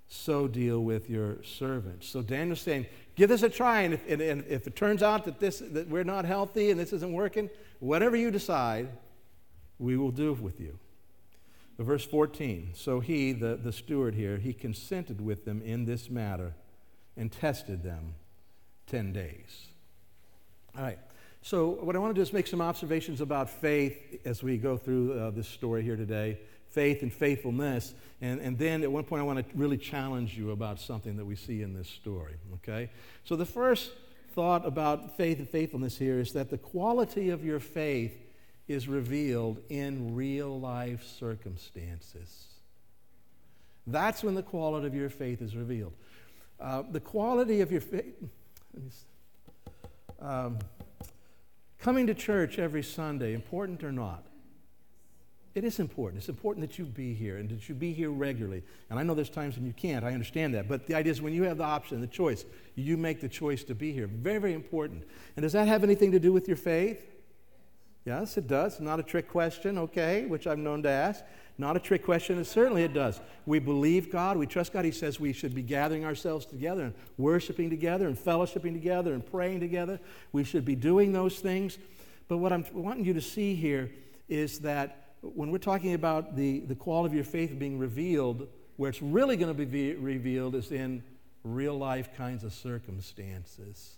so 0.07 0.47
deal 0.47 0.83
with 0.83 1.09
your 1.09 1.41
servants. 1.43 2.07
So 2.07 2.21
Daniel's 2.21 2.59
saying, 2.59 2.87
give 3.15 3.29
this 3.29 3.43
a 3.43 3.49
try, 3.49 3.81
and 3.81 3.93
if, 3.93 4.09
and, 4.09 4.21
and 4.21 4.43
if 4.47 4.65
it 4.65 4.75
turns 4.75 5.03
out 5.03 5.25
that, 5.25 5.39
this, 5.39 5.59
that 5.59 5.87
we're 5.87 6.03
not 6.03 6.25
healthy 6.25 6.71
and 6.71 6.79
this 6.79 6.91
isn't 6.91 7.13
working, 7.13 7.49
whatever 7.79 8.17
you 8.17 8.31
decide, 8.31 8.89
we 9.77 9.95
will 9.95 10.11
do 10.11 10.33
with 10.33 10.59
you. 10.59 10.77
But 11.77 11.85
verse 11.85 12.05
14 12.05 12.71
So 12.73 12.99
he, 12.99 13.31
the, 13.31 13.55
the 13.55 13.71
steward 13.71 14.15
here, 14.15 14.37
he 14.37 14.53
consented 14.53 15.21
with 15.21 15.45
them 15.45 15.61
in 15.61 15.85
this 15.85 16.09
matter 16.09 16.55
and 17.15 17.31
tested 17.31 17.83
them 17.83 18.15
10 18.87 19.13
days. 19.13 19.67
All 20.75 20.83
right. 20.83 20.99
So, 21.43 21.69
what 21.69 21.95
I 21.95 21.99
want 21.99 22.13
to 22.13 22.19
do 22.19 22.21
is 22.21 22.33
make 22.33 22.45
some 22.45 22.61
observations 22.61 23.19
about 23.19 23.49
faith 23.49 24.21
as 24.25 24.43
we 24.43 24.57
go 24.57 24.77
through 24.77 25.19
uh, 25.19 25.31
this 25.31 25.47
story 25.47 25.81
here 25.81 25.95
today 25.95 26.37
faith 26.69 27.01
and 27.01 27.11
faithfulness. 27.11 27.93
And, 28.21 28.39
and 28.39 28.57
then 28.57 28.81
at 28.83 28.91
one 28.91 29.03
point, 29.03 29.21
I 29.21 29.23
want 29.23 29.39
to 29.39 29.57
really 29.57 29.77
challenge 29.77 30.37
you 30.37 30.51
about 30.51 30.79
something 30.79 31.17
that 31.17 31.25
we 31.25 31.35
see 31.35 31.63
in 31.63 31.73
this 31.73 31.89
story. 31.89 32.35
Okay? 32.55 32.91
So, 33.23 33.35
the 33.35 33.45
first 33.45 33.91
thought 34.33 34.67
about 34.67 35.17
faith 35.17 35.39
and 35.39 35.49
faithfulness 35.49 35.97
here 35.97 36.19
is 36.19 36.31
that 36.33 36.51
the 36.51 36.59
quality 36.59 37.31
of 37.31 37.43
your 37.43 37.59
faith 37.59 38.17
is 38.67 38.87
revealed 38.87 39.59
in 39.69 40.15
real 40.15 40.59
life 40.59 41.03
circumstances. 41.03 42.45
That's 43.87 44.23
when 44.23 44.35
the 44.35 44.43
quality 44.43 44.85
of 44.85 44.93
your 44.93 45.09
faith 45.09 45.41
is 45.41 45.55
revealed. 45.55 45.93
Uh, 46.59 46.83
the 46.89 46.99
quality 46.99 47.61
of 47.61 47.71
your 47.71 47.81
faith. 47.81 48.13
Um, 50.19 50.59
coming 51.81 52.07
to 52.07 52.13
church 52.13 52.59
every 52.59 52.83
Sunday, 52.83 53.33
important 53.33 53.83
or 53.83 53.91
not? 53.91 54.23
It 55.53 55.65
is 55.65 55.79
important. 55.79 56.19
It's 56.19 56.29
important 56.29 56.65
that 56.65 56.79
you 56.79 56.85
be 56.85 57.13
here 57.13 57.37
and 57.37 57.49
that 57.49 57.67
you 57.67 57.75
be 57.75 57.91
here 57.91 58.09
regularly. 58.09 58.63
And 58.89 58.97
I 58.97 59.03
know 59.03 59.13
there's 59.13 59.29
times 59.29 59.57
when 59.57 59.65
you 59.65 59.73
can't. 59.73 60.05
I 60.05 60.13
understand 60.13 60.53
that. 60.53 60.69
But 60.69 60.87
the 60.87 60.95
idea 60.95 61.11
is 61.11 61.21
when 61.21 61.33
you 61.33 61.43
have 61.43 61.57
the 61.57 61.65
option, 61.65 61.99
the 61.99 62.07
choice, 62.07 62.45
you 62.75 62.95
make 62.95 63.19
the 63.19 63.27
choice 63.27 63.65
to 63.65 63.75
be 63.75 63.91
here. 63.91 64.07
Very, 64.07 64.39
very 64.39 64.53
important. 64.53 65.03
And 65.35 65.43
does 65.43 65.51
that 65.51 65.67
have 65.67 65.83
anything 65.83 66.11
to 66.13 66.19
do 66.19 66.31
with 66.31 66.47
your 66.47 66.55
faith? 66.55 67.05
Yes, 68.05 68.37
it 68.37 68.47
does. 68.47 68.79
Not 68.79 68.99
a 69.01 69.03
trick 69.03 69.27
question, 69.27 69.77
okay, 69.77 70.25
which 70.25 70.47
I'm 70.47 70.63
known 70.63 70.83
to 70.83 70.89
ask. 70.89 71.23
Not 71.57 71.77
a 71.77 71.79
trick 71.79 72.03
question, 72.03 72.43
certainly 72.43 72.83
it 72.83 72.93
does. 72.93 73.19
We 73.45 73.59
believe 73.59 74.11
God, 74.11 74.37
we 74.37 74.47
trust 74.47 74.73
God. 74.73 74.85
He 74.85 74.91
says 74.91 75.19
we 75.19 75.33
should 75.33 75.53
be 75.53 75.61
gathering 75.61 76.05
ourselves 76.05 76.45
together 76.45 76.83
and 76.83 76.93
worshiping 77.17 77.69
together 77.69 78.07
and 78.07 78.17
fellowshipping 78.17 78.73
together 78.73 79.13
and 79.13 79.25
praying 79.25 79.59
together. 79.59 79.99
We 80.31 80.43
should 80.43 80.65
be 80.65 80.75
doing 80.75 81.11
those 81.11 81.39
things. 81.39 81.77
But 82.27 82.37
what 82.37 82.51
I'm 82.51 82.65
wanting 82.73 83.05
you 83.05 83.13
to 83.13 83.21
see 83.21 83.55
here 83.55 83.91
is 84.27 84.59
that 84.59 85.15
when 85.21 85.51
we're 85.51 85.59
talking 85.59 85.93
about 85.93 86.35
the, 86.35 86.61
the 86.61 86.75
quality 86.75 87.11
of 87.11 87.15
your 87.15 87.23
faith 87.23 87.57
being 87.59 87.77
revealed, 87.77 88.47
where 88.77 88.89
it's 88.89 89.01
really 89.01 89.37
going 89.37 89.55
to 89.55 89.65
be 89.65 89.93
revealed 89.93 90.55
is 90.55 90.71
in 90.71 91.03
real 91.43 91.77
life 91.77 92.15
kinds 92.15 92.43
of 92.43 92.53
circumstances. 92.53 93.97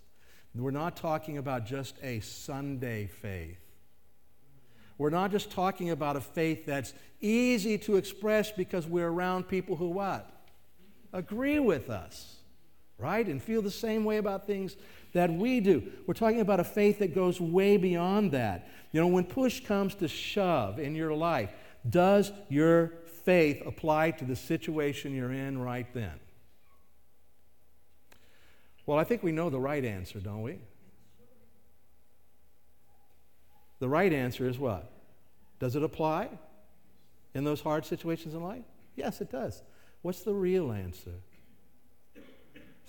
We're 0.54 0.70
not 0.70 0.96
talking 0.96 1.38
about 1.38 1.66
just 1.66 1.96
a 2.02 2.20
Sunday 2.20 3.06
faith. 3.06 3.63
We're 4.98 5.10
not 5.10 5.30
just 5.30 5.50
talking 5.50 5.90
about 5.90 6.16
a 6.16 6.20
faith 6.20 6.66
that's 6.66 6.94
easy 7.20 7.78
to 7.78 7.96
express 7.96 8.52
because 8.52 8.86
we're 8.86 9.08
around 9.08 9.48
people 9.48 9.76
who 9.76 9.88
what? 9.88 10.30
Agree 11.12 11.58
with 11.58 11.90
us, 11.90 12.36
right? 12.98 13.26
And 13.26 13.42
feel 13.42 13.62
the 13.62 13.70
same 13.70 14.04
way 14.04 14.18
about 14.18 14.46
things 14.46 14.76
that 15.12 15.32
we 15.32 15.60
do. 15.60 15.82
We're 16.06 16.14
talking 16.14 16.40
about 16.40 16.60
a 16.60 16.64
faith 16.64 16.98
that 17.00 17.14
goes 17.14 17.40
way 17.40 17.76
beyond 17.76 18.32
that. 18.32 18.68
You 18.92 19.00
know, 19.00 19.06
when 19.08 19.24
push 19.24 19.60
comes 19.60 19.94
to 19.96 20.08
shove 20.08 20.78
in 20.78 20.94
your 20.94 21.14
life, 21.14 21.50
does 21.88 22.32
your 22.48 22.92
faith 23.24 23.62
apply 23.66 24.12
to 24.12 24.24
the 24.24 24.36
situation 24.36 25.14
you're 25.14 25.32
in 25.32 25.58
right 25.58 25.92
then? 25.94 26.20
Well, 28.86 28.98
I 28.98 29.04
think 29.04 29.22
we 29.22 29.32
know 29.32 29.50
the 29.50 29.60
right 29.60 29.84
answer, 29.84 30.20
don't 30.20 30.42
we? 30.42 30.58
The 33.84 33.90
right 33.90 34.14
answer 34.14 34.48
is 34.48 34.58
what? 34.58 34.90
Does 35.58 35.76
it 35.76 35.82
apply 35.82 36.30
in 37.34 37.44
those 37.44 37.60
hard 37.60 37.84
situations 37.84 38.32
in 38.32 38.42
life? 38.42 38.64
Yes, 38.96 39.20
it 39.20 39.30
does. 39.30 39.60
What's 40.00 40.22
the 40.22 40.32
real 40.32 40.72
answer? 40.72 41.10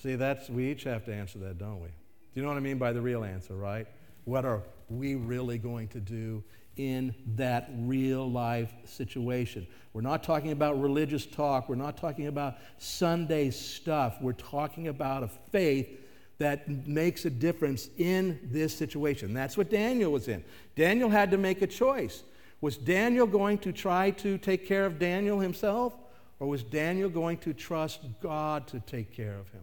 See, 0.02 0.16
that's 0.16 0.50
we 0.50 0.72
each 0.72 0.86
have 0.86 1.04
to 1.04 1.14
answer 1.14 1.38
that, 1.40 1.58
don't 1.58 1.82
we? 1.82 1.90
Do 1.90 1.96
you 2.36 2.44
know 2.44 2.48
what 2.48 2.56
I 2.56 2.62
mean 2.62 2.78
by 2.78 2.94
the 2.94 3.02
real 3.02 3.26
answer, 3.26 3.58
right? 3.58 3.88
What 4.24 4.46
are 4.46 4.64
we 4.88 5.16
really 5.16 5.58
going 5.58 5.90
to 5.90 6.00
do 6.00 6.42
in 6.78 7.14
that 7.36 7.70
real 7.80 8.32
life 8.32 8.72
situation? 8.86 9.68
We're 9.92 10.00
not 10.00 10.24
talking 10.24 10.54
about 10.54 10.80
religious 10.80 11.26
talk. 11.26 11.68
We're 11.68 11.76
not 11.76 11.98
talking 11.98 12.28
about 12.28 12.56
Sunday 12.78 13.50
stuff. 13.50 14.22
We're 14.22 14.32
talking 14.32 14.88
about 14.88 15.24
a 15.24 15.28
faith 15.52 15.90
that 16.38 16.68
makes 16.88 17.26
a 17.26 17.30
difference 17.30 17.90
in 17.98 18.40
this 18.44 18.76
situation. 18.76 19.34
That's 19.34 19.58
what 19.58 19.70
Daniel 19.70 20.12
was 20.12 20.28
in. 20.28 20.44
Daniel 20.76 21.10
had 21.10 21.32
to 21.32 21.38
make 21.38 21.62
a 21.62 21.68
choice. 21.68 22.24
Was 22.62 22.78
Daniel 22.78 23.28
going 23.28 23.58
to 23.60 23.72
try 23.72 24.12
to 24.12 24.38
take 24.38 24.68
care 24.68 24.86
of 24.86 25.00
Daniel 25.00 25.40
himself, 25.40 25.94
or 26.40 26.48
was 26.48 26.64
Daniel 26.64 27.10
going 27.10 27.38
to 27.40 27.54
trust 27.54 28.02
God 28.22 28.68
to 28.68 28.80
take 28.82 29.14
care 29.14 29.38
of 29.38 29.50
him? 29.50 29.62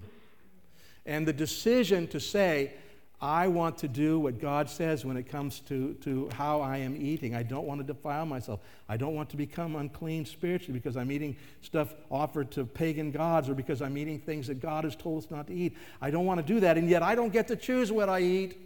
And 1.05 1.27
the 1.27 1.33
decision 1.33 2.07
to 2.09 2.21
say, 2.21 2.75
I 3.23 3.47
want 3.47 3.79
to 3.79 3.89
do 3.89 4.19
what 4.19 4.41
God 4.41 4.69
says 4.69 5.05
when 5.05 5.17
it 5.17 5.31
comes 5.31 5.61
to, 5.69 5.95
to 6.03 6.29
how 6.35 6.61
I 6.61 6.79
am 6.79 6.97
eating. 6.97 7.37
I 7.37 7.45
don't 7.45 7.69
want 7.69 7.81
to 7.81 7.87
defile 7.87 8.27
myself. 8.27 8.59
I 8.89 8.97
don't 8.97 9.15
want 9.15 9.31
to 9.31 9.37
become 9.37 9.77
unclean 9.77 10.27
spiritually 10.27 10.77
because 10.77 10.97
I'm 10.97 11.13
eating 11.13 11.37
stuff 11.61 11.95
offered 12.11 12.51
to 12.53 12.65
pagan 12.65 13.13
gods 13.13 13.49
or 13.49 13.55
because 13.55 13.81
I'm 13.81 13.97
eating 13.97 14.19
things 14.19 14.49
that 14.49 14.61
God 14.61 14.83
has 14.83 14.97
told 14.97 15.23
us 15.23 15.31
not 15.31 15.47
to 15.47 15.55
eat. 15.55 15.77
I 16.01 16.11
don't 16.11 16.27
want 16.27 16.45
to 16.45 16.53
do 16.53 16.59
that, 16.61 16.77
and 16.77 16.91
yet 16.91 17.05
I 17.05 17.15
don't 17.15 17.33
get 17.33 17.47
to 17.49 17.57
choose 17.57 17.93
what 17.93 18.09
I 18.09 18.21
eat. 18.21 18.59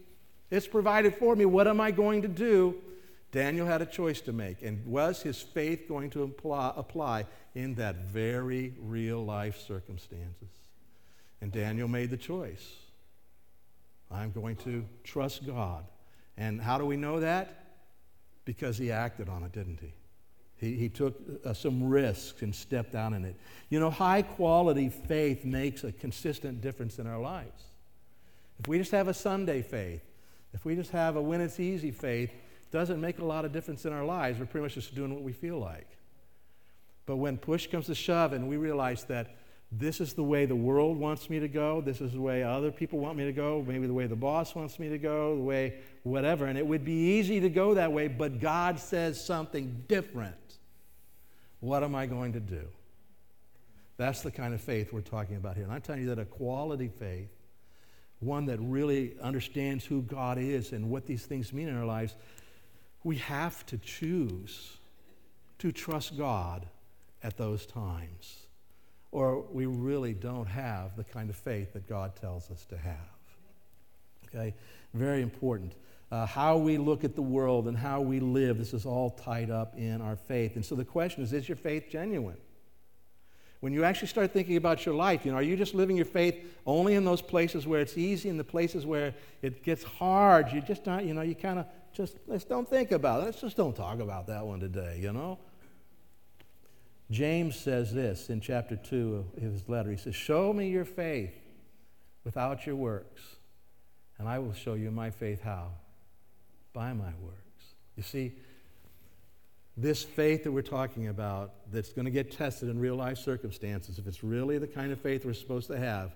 It's 0.50 0.66
provided 0.66 1.16
for 1.16 1.36
me. 1.36 1.44
What 1.44 1.68
am 1.68 1.78
I 1.78 1.90
going 1.90 2.22
to 2.22 2.28
do? 2.28 2.76
Daniel 3.32 3.66
had 3.66 3.82
a 3.82 3.86
choice 3.86 4.22
to 4.22 4.32
make, 4.32 4.62
and 4.62 4.86
was 4.86 5.20
his 5.20 5.42
faith 5.42 5.86
going 5.86 6.08
to 6.10 6.22
apply, 6.22 6.72
apply 6.76 7.26
in 7.54 7.74
that 7.74 7.96
very 8.06 8.72
real 8.80 9.22
life 9.22 9.60
circumstances? 9.60 10.48
And 11.42 11.52
Daniel 11.52 11.88
made 11.88 12.08
the 12.08 12.16
choice. 12.16 12.85
I'm 14.10 14.30
going 14.32 14.56
to 14.56 14.84
trust 15.04 15.46
God 15.46 15.84
And 16.36 16.60
how 16.60 16.78
do 16.78 16.84
we 16.84 16.96
know 16.96 17.20
that? 17.20 17.64
Because 18.44 18.76
he 18.78 18.92
acted 18.92 19.28
on 19.28 19.42
it, 19.42 19.52
didn't 19.52 19.80
he? 19.80 19.92
He, 20.58 20.76
he 20.76 20.88
took 20.88 21.20
uh, 21.44 21.52
some 21.52 21.84
risks 21.84 22.42
and 22.42 22.54
stepped 22.54 22.94
out 22.94 23.12
in 23.12 23.24
it. 23.24 23.36
You 23.68 23.80
know, 23.80 23.90
high 23.90 24.22
quality 24.22 24.88
faith 24.88 25.44
makes 25.44 25.84
a 25.84 25.92
consistent 25.92 26.60
difference 26.60 26.98
in 26.98 27.06
our 27.06 27.18
lives. 27.18 27.62
If 28.58 28.68
we 28.68 28.78
just 28.78 28.92
have 28.92 29.08
a 29.08 29.14
Sunday 29.14 29.62
faith, 29.62 30.02
if 30.54 30.64
we 30.64 30.74
just 30.74 30.90
have 30.92 31.16
a 31.16 31.22
when 31.22 31.40
it's 31.40 31.60
easy 31.60 31.90
faith, 31.90 32.30
doesn't 32.70 33.00
make 33.00 33.18
a 33.18 33.24
lot 33.24 33.44
of 33.44 33.52
difference 33.52 33.84
in 33.84 33.92
our 33.92 34.04
lives. 34.04 34.38
We're 34.38 34.46
pretty 34.46 34.64
much 34.64 34.74
just 34.74 34.94
doing 34.94 35.12
what 35.12 35.22
we 35.22 35.32
feel 35.32 35.58
like. 35.58 35.88
But 37.04 37.16
when 37.16 37.36
push 37.36 37.66
comes 37.66 37.86
to 37.86 37.94
shove 37.94 38.32
and 38.32 38.48
we 38.48 38.56
realize 38.56 39.04
that 39.04 39.36
this 39.72 40.00
is 40.00 40.12
the 40.12 40.22
way 40.22 40.46
the 40.46 40.56
world 40.56 40.96
wants 40.96 41.28
me 41.28 41.40
to 41.40 41.48
go, 41.48 41.80
this 41.80 42.00
is 42.00 42.12
the 42.12 42.20
way 42.20 42.42
other 42.42 42.70
people 42.70 42.98
want 42.98 43.18
me 43.18 43.24
to 43.24 43.32
go, 43.32 43.64
maybe 43.66 43.86
the 43.86 43.92
way 43.92 44.06
the 44.06 44.16
boss 44.16 44.54
wants 44.54 44.78
me 44.78 44.88
to 44.88 44.98
go, 44.98 45.34
the 45.34 45.42
way 45.42 45.74
whatever, 46.04 46.46
and 46.46 46.56
it 46.56 46.66
would 46.66 46.84
be 46.84 47.18
easy 47.18 47.40
to 47.40 47.48
go 47.48 47.74
that 47.74 47.92
way, 47.92 48.06
but 48.06 48.40
God 48.40 48.78
says 48.78 49.22
something 49.22 49.84
different. 49.88 50.36
What 51.60 51.82
am 51.82 51.94
I 51.94 52.06
going 52.06 52.34
to 52.34 52.40
do? 52.40 52.62
That's 53.96 54.20
the 54.20 54.30
kind 54.30 54.54
of 54.54 54.60
faith 54.60 54.92
we're 54.92 55.00
talking 55.00 55.36
about 55.36 55.56
here. 55.56 55.64
And 55.64 55.72
I'm 55.72 55.80
telling 55.80 56.02
you 56.02 56.08
that 56.08 56.18
a 56.18 56.26
quality 56.26 56.88
faith, 56.88 57.30
one 58.20 58.46
that 58.46 58.58
really 58.60 59.14
understands 59.20 59.84
who 59.84 60.02
God 60.02 60.38
is 60.38 60.72
and 60.72 60.90
what 60.90 61.06
these 61.06 61.24
things 61.24 61.52
mean 61.52 61.68
in 61.68 61.76
our 61.76 61.86
lives, 61.86 62.14
we 63.04 63.16
have 63.16 63.64
to 63.66 63.78
choose 63.78 64.76
to 65.58 65.72
trust 65.72 66.16
God 66.16 66.66
at 67.22 67.36
those 67.36 67.66
times. 67.66 68.45
Or 69.16 69.40
we 69.50 69.64
really 69.64 70.12
don't 70.12 70.44
have 70.44 70.94
the 70.94 71.04
kind 71.04 71.30
of 71.30 71.36
faith 71.36 71.72
that 71.72 71.88
God 71.88 72.16
tells 72.16 72.50
us 72.50 72.66
to 72.66 72.76
have. 72.76 73.16
Okay? 74.28 74.54
Very 74.92 75.22
important 75.22 75.72
uh, 76.12 76.26
how 76.26 76.58
we 76.58 76.76
look 76.76 77.02
at 77.02 77.16
the 77.16 77.22
world 77.22 77.66
and 77.66 77.76
how 77.76 78.00
we 78.00 78.20
live, 78.20 78.58
this 78.58 78.74
is 78.74 78.86
all 78.86 79.10
tied 79.10 79.50
up 79.50 79.74
in 79.76 80.00
our 80.00 80.16
faith. 80.16 80.54
And 80.56 80.64
so 80.64 80.74
the 80.74 80.84
question 80.84 81.22
is 81.22 81.32
is 81.32 81.48
your 81.48 81.56
faith 81.56 81.86
genuine? 81.90 82.36
When 83.60 83.72
you 83.72 83.84
actually 83.84 84.08
start 84.08 84.32
thinking 84.32 84.56
about 84.56 84.84
your 84.84 84.94
life, 84.94 85.24
you 85.24 85.32
know, 85.32 85.38
are 85.38 85.42
you 85.42 85.56
just 85.56 85.74
living 85.74 85.96
your 85.96 86.04
faith 86.04 86.36
only 86.66 86.94
in 86.94 87.04
those 87.04 87.22
places 87.22 87.66
where 87.66 87.80
it's 87.80 87.96
easy 87.96 88.28
and 88.28 88.38
the 88.38 88.44
places 88.44 88.84
where 88.84 89.14
it 89.40 89.64
gets 89.64 89.82
hard? 89.82 90.52
You 90.52 90.60
just 90.60 90.84
don't—you 90.84 91.14
know, 91.14 91.22
you 91.22 91.34
kind 91.34 91.60
of 91.60 91.66
just, 91.92 92.18
let's 92.26 92.44
don't 92.44 92.68
think 92.68 92.92
about 92.92 93.22
it. 93.22 93.24
Let's 93.24 93.40
just 93.40 93.56
don't 93.56 93.74
talk 93.74 93.98
about 93.98 94.26
that 94.26 94.46
one 94.46 94.60
today, 94.60 95.00
you 95.00 95.12
know? 95.12 95.38
James 97.10 97.56
says 97.56 97.92
this 97.94 98.30
in 98.30 98.40
chapter 98.40 98.76
2 98.76 99.26
of 99.36 99.42
his 99.42 99.68
letter. 99.68 99.90
He 99.90 99.96
says, 99.96 100.14
Show 100.14 100.52
me 100.52 100.68
your 100.68 100.84
faith 100.84 101.34
without 102.24 102.66
your 102.66 102.76
works, 102.76 103.22
and 104.18 104.28
I 104.28 104.38
will 104.40 104.54
show 104.54 104.74
you 104.74 104.90
my 104.90 105.10
faith 105.10 105.42
how? 105.42 105.70
by 106.76 106.92
my 106.92 107.10
works. 107.22 107.74
You 107.96 108.02
see, 108.02 108.32
this 109.78 110.04
faith 110.04 110.44
that 110.44 110.52
we're 110.52 110.60
talking 110.60 111.08
about 111.08 111.54
that's 111.72 111.88
going 111.88 112.04
to 112.04 112.10
get 112.10 112.30
tested 112.30 112.68
in 112.68 112.78
real 112.78 112.96
life 112.96 113.16
circumstances, 113.16 113.98
if 113.98 114.06
it's 114.06 114.22
really 114.22 114.58
the 114.58 114.66
kind 114.66 114.92
of 114.92 115.00
faith 115.00 115.24
we're 115.24 115.32
supposed 115.32 115.68
to 115.68 115.78
have, 115.78 116.14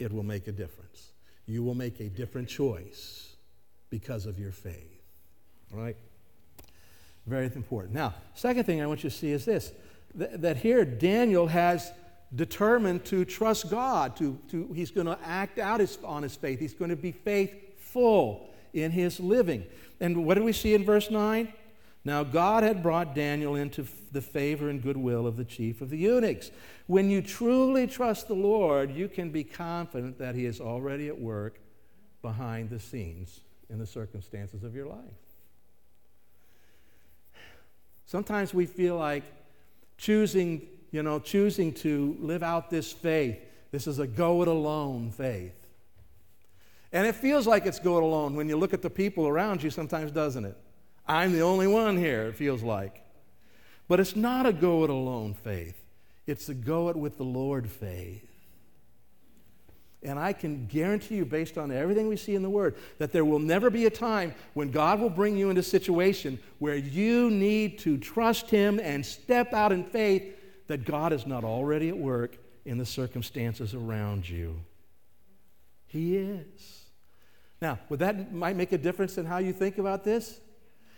it 0.00 0.12
will 0.12 0.24
make 0.24 0.48
a 0.48 0.52
difference. 0.52 1.12
You 1.46 1.62
will 1.62 1.76
make 1.76 2.00
a 2.00 2.08
different 2.08 2.48
choice 2.48 3.36
because 3.88 4.26
of 4.26 4.40
your 4.40 4.50
faith. 4.50 5.00
All 5.72 5.78
right? 5.78 5.96
Very 7.24 7.46
important. 7.46 7.94
Now, 7.94 8.12
second 8.34 8.64
thing 8.64 8.82
I 8.82 8.88
want 8.88 9.04
you 9.04 9.10
to 9.10 9.16
see 9.16 9.30
is 9.30 9.44
this 9.44 9.70
that 10.16 10.56
here 10.56 10.84
Daniel 10.84 11.46
has 11.46 11.92
determined 12.34 13.04
to 13.06 13.24
trust 13.24 13.70
God. 13.70 14.16
To, 14.16 14.38
to, 14.50 14.72
he's 14.74 14.90
going 14.90 15.06
to 15.06 15.18
act 15.24 15.58
out 15.58 15.80
his, 15.80 15.98
on 16.04 16.22
his 16.22 16.34
faith. 16.34 16.58
He's 16.58 16.74
going 16.74 16.90
to 16.90 16.96
be 16.96 17.12
faithful 17.12 18.50
in 18.72 18.90
his 18.90 19.20
living. 19.20 19.64
And 20.00 20.24
what 20.24 20.34
do 20.34 20.44
we 20.44 20.52
see 20.52 20.74
in 20.74 20.84
verse 20.84 21.10
9? 21.10 21.52
Now, 22.04 22.22
God 22.22 22.62
had 22.62 22.82
brought 22.82 23.14
Daniel 23.14 23.56
into 23.56 23.84
the 24.12 24.20
favor 24.20 24.68
and 24.68 24.80
goodwill 24.80 25.26
of 25.26 25.36
the 25.36 25.44
chief 25.44 25.80
of 25.80 25.90
the 25.90 25.98
eunuchs. 25.98 26.52
When 26.86 27.10
you 27.10 27.20
truly 27.20 27.88
trust 27.88 28.28
the 28.28 28.34
Lord, 28.34 28.92
you 28.92 29.08
can 29.08 29.30
be 29.30 29.42
confident 29.42 30.18
that 30.18 30.36
He 30.36 30.46
is 30.46 30.60
already 30.60 31.08
at 31.08 31.18
work 31.18 31.58
behind 32.22 32.70
the 32.70 32.78
scenes 32.78 33.40
in 33.68 33.78
the 33.78 33.86
circumstances 33.86 34.62
of 34.62 34.74
your 34.74 34.86
life. 34.86 34.98
Sometimes 38.04 38.54
we 38.54 38.66
feel 38.66 38.96
like 38.96 39.24
choosing, 39.96 40.66
you 40.90 41.02
know, 41.02 41.18
choosing 41.18 41.72
to 41.74 42.16
live 42.20 42.42
out 42.42 42.70
this 42.70 42.92
faith. 42.92 43.38
This 43.70 43.86
is 43.86 43.98
a 43.98 44.06
go 44.06 44.42
it 44.42 44.48
alone 44.48 45.10
faith. 45.10 45.54
And 46.92 47.06
it 47.06 47.14
feels 47.14 47.46
like 47.46 47.66
it's 47.66 47.78
go 47.78 47.98
it 47.98 48.02
alone 48.02 48.36
when 48.36 48.48
you 48.48 48.56
look 48.56 48.72
at 48.72 48.82
the 48.82 48.90
people 48.90 49.26
around 49.26 49.62
you, 49.62 49.70
sometimes, 49.70 50.10
doesn't 50.10 50.44
it? 50.44 50.56
I'm 51.06 51.32
the 51.32 51.40
only 51.40 51.66
one 51.66 51.96
here, 51.96 52.26
it 52.28 52.36
feels 52.36 52.62
like. 52.62 53.02
But 53.88 54.00
it's 54.00 54.16
not 54.16 54.46
a 54.46 54.52
go 54.52 54.84
it 54.84 54.90
alone 54.90 55.34
faith, 55.34 55.80
it's 56.26 56.48
a 56.48 56.54
go 56.54 56.88
it 56.88 56.96
with 56.96 57.18
the 57.18 57.24
Lord 57.24 57.70
faith. 57.70 58.35
And 60.06 60.20
I 60.20 60.32
can 60.32 60.66
guarantee 60.66 61.16
you, 61.16 61.24
based 61.24 61.58
on 61.58 61.72
everything 61.72 62.06
we 62.06 62.16
see 62.16 62.36
in 62.36 62.42
the 62.42 62.50
Word, 62.50 62.76
that 62.98 63.10
there 63.10 63.24
will 63.24 63.40
never 63.40 63.70
be 63.70 63.86
a 63.86 63.90
time 63.90 64.34
when 64.54 64.70
God 64.70 65.00
will 65.00 65.10
bring 65.10 65.36
you 65.36 65.50
into 65.50 65.60
a 65.60 65.64
situation 65.64 66.38
where 66.60 66.76
you 66.76 67.28
need 67.28 67.80
to 67.80 67.98
trust 67.98 68.48
Him 68.48 68.78
and 68.78 69.04
step 69.04 69.52
out 69.52 69.72
in 69.72 69.82
faith 69.82 70.32
that 70.68 70.84
God 70.84 71.12
is 71.12 71.26
not 71.26 71.42
already 71.42 71.88
at 71.88 71.98
work 71.98 72.38
in 72.64 72.78
the 72.78 72.86
circumstances 72.86 73.74
around 73.74 74.28
you. 74.28 74.60
He 75.88 76.16
is. 76.16 76.84
Now, 77.60 77.80
would 77.88 77.98
that 77.98 78.32
might 78.32 78.54
make 78.54 78.70
a 78.70 78.78
difference 78.78 79.18
in 79.18 79.26
how 79.26 79.38
you 79.38 79.52
think 79.52 79.78
about 79.78 80.04
this? 80.04 80.40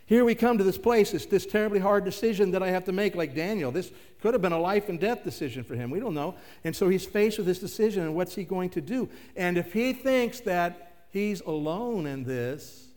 Here 0.08 0.24
we 0.24 0.34
come 0.34 0.56
to 0.56 0.64
this 0.64 0.78
place, 0.78 1.12
it's 1.12 1.26
this 1.26 1.44
terribly 1.44 1.80
hard 1.80 2.02
decision 2.02 2.52
that 2.52 2.62
I 2.62 2.70
have 2.70 2.84
to 2.84 2.92
make, 2.92 3.14
like 3.14 3.34
Daniel. 3.34 3.70
This 3.70 3.92
could 4.22 4.32
have 4.32 4.40
been 4.40 4.52
a 4.52 4.58
life 4.58 4.88
and 4.88 4.98
death 4.98 5.22
decision 5.22 5.64
for 5.64 5.74
him. 5.74 5.90
We 5.90 6.00
don't 6.00 6.14
know. 6.14 6.34
And 6.64 6.74
so 6.74 6.88
he's 6.88 7.04
faced 7.04 7.36
with 7.36 7.46
this 7.46 7.58
decision, 7.58 8.04
and 8.04 8.14
what's 8.14 8.34
he 8.34 8.44
going 8.44 8.70
to 8.70 8.80
do? 8.80 9.10
And 9.36 9.58
if 9.58 9.74
he 9.74 9.92
thinks 9.92 10.40
that 10.40 11.04
he's 11.10 11.42
alone 11.42 12.06
in 12.06 12.24
this, 12.24 12.88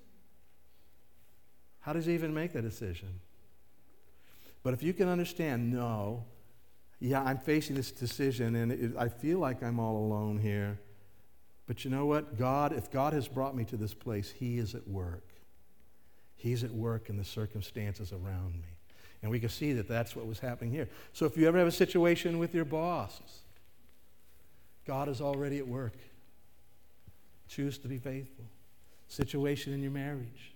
how 1.81 1.91
does 1.91 2.05
he 2.05 2.13
even 2.13 2.33
make 2.33 2.53
that 2.53 2.61
decision? 2.61 3.19
But 4.63 4.73
if 4.73 4.81
you 4.81 4.93
can 4.93 5.09
understand, 5.09 5.69
no, 5.69 6.23
yeah, 7.01 7.21
I'm 7.23 7.39
facing 7.39 7.75
this 7.75 7.91
decision, 7.91 8.55
and 8.55 8.71
it, 8.71 8.91
I 8.97 9.09
feel 9.09 9.39
like 9.39 9.61
I'm 9.61 9.81
all 9.81 9.97
alone 9.97 10.39
here. 10.39 10.79
But 11.67 11.83
you 11.83 11.91
know 11.91 12.05
what? 12.05 12.39
God, 12.39 12.71
if 12.71 12.89
God 12.89 13.11
has 13.11 13.27
brought 13.27 13.53
me 13.53 13.65
to 13.65 13.75
this 13.75 13.93
place, 13.93 14.31
He 14.31 14.59
is 14.59 14.75
at 14.75 14.87
work. 14.87 15.30
He's 16.41 16.63
at 16.63 16.71
work 16.71 17.07
in 17.09 17.17
the 17.17 17.23
circumstances 17.23 18.11
around 18.11 18.53
me. 18.55 18.67
And 19.21 19.29
we 19.29 19.39
can 19.39 19.49
see 19.49 19.73
that 19.73 19.87
that's 19.87 20.15
what 20.15 20.25
was 20.25 20.39
happening 20.39 20.71
here. 20.71 20.89
So 21.13 21.27
if 21.27 21.37
you 21.37 21.47
ever 21.47 21.59
have 21.59 21.67
a 21.67 21.71
situation 21.71 22.39
with 22.39 22.55
your 22.55 22.65
boss, 22.65 23.21
God 24.87 25.07
is 25.07 25.21
already 25.21 25.59
at 25.59 25.67
work. 25.67 25.93
Choose 27.47 27.77
to 27.77 27.87
be 27.87 27.99
faithful. 27.99 28.45
Situation 29.07 29.71
in 29.71 29.83
your 29.83 29.91
marriage, 29.91 30.55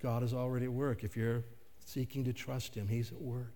God 0.00 0.22
is 0.22 0.32
already 0.32 0.66
at 0.66 0.72
work. 0.72 1.02
If 1.02 1.16
you're 1.16 1.42
seeking 1.84 2.22
to 2.26 2.32
trust 2.32 2.76
Him, 2.76 2.86
He's 2.86 3.10
at 3.10 3.20
work. 3.20 3.54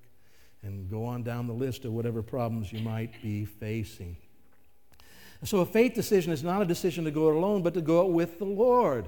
And 0.64 0.90
go 0.90 1.04
on 1.04 1.22
down 1.22 1.46
the 1.46 1.52
list 1.52 1.84
of 1.84 1.92
whatever 1.92 2.24
problems 2.24 2.72
you 2.72 2.80
might 2.80 3.22
be 3.22 3.44
facing. 3.44 4.16
So 5.44 5.60
a 5.60 5.66
faith 5.66 5.94
decision 5.94 6.32
is 6.32 6.42
not 6.42 6.60
a 6.60 6.64
decision 6.64 7.04
to 7.04 7.12
go 7.12 7.28
it 7.28 7.36
alone, 7.36 7.62
but 7.62 7.74
to 7.74 7.80
go 7.80 8.04
it 8.04 8.10
with 8.10 8.40
the 8.40 8.46
Lord. 8.46 9.06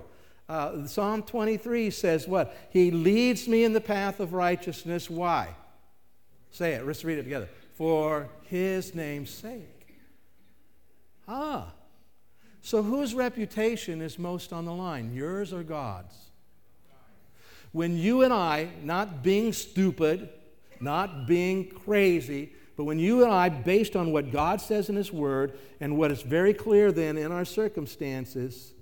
Uh, 0.51 0.85
Psalm 0.85 1.23
23 1.23 1.91
says 1.91 2.27
what? 2.27 2.57
He 2.71 2.91
leads 2.91 3.47
me 3.47 3.63
in 3.63 3.73
the 3.73 3.81
path 3.81 4.19
of 4.19 4.33
righteousness. 4.33 5.09
Why? 5.09 5.55
Say 6.51 6.73
it. 6.73 6.85
Let's 6.85 7.05
read 7.05 7.19
it 7.19 7.23
together. 7.23 7.49
For 7.75 8.29
his 8.43 8.93
name's 8.93 9.31
sake. 9.31 9.97
Ah. 11.29 11.73
So 12.63 12.83
whose 12.83 13.15
reputation 13.15 14.03
is 14.03 14.19
most 14.19 14.53
on 14.53 14.65
the 14.65 14.73
line? 14.73 15.15
Yours 15.15 15.53
or 15.53 15.63
God's? 15.63 16.17
When 17.71 17.97
you 17.97 18.23
and 18.23 18.33
I, 18.33 18.71
not 18.83 19.23
being 19.23 19.53
stupid, 19.53 20.31
not 20.81 21.29
being 21.29 21.69
crazy, 21.69 22.51
but 22.77 22.83
when 22.85 22.99
you 22.99 23.23
and 23.23 23.33
I, 23.33 23.51
based 23.51 23.95
on 23.95 24.11
what 24.11 24.33
God 24.33 24.61
says 24.61 24.89
in 24.89 24.97
His 24.97 25.13
Word 25.13 25.57
and 25.79 25.97
what 25.97 26.11
is 26.11 26.23
very 26.23 26.55
clear 26.55 26.91
then 26.91 27.17
in 27.17 27.31
our 27.31 27.45
circumstances, 27.45 28.73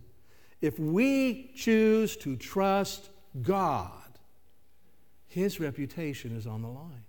if 0.61 0.79
we 0.79 1.51
choose 1.55 2.17
to 2.19 2.37
trust 2.37 3.11
God, 3.43 3.93
His 5.27 5.61
reputation 5.61 6.37
is 6.37 6.47
on 6.47 6.63
the 6.63 6.69
line. 6.69 7.05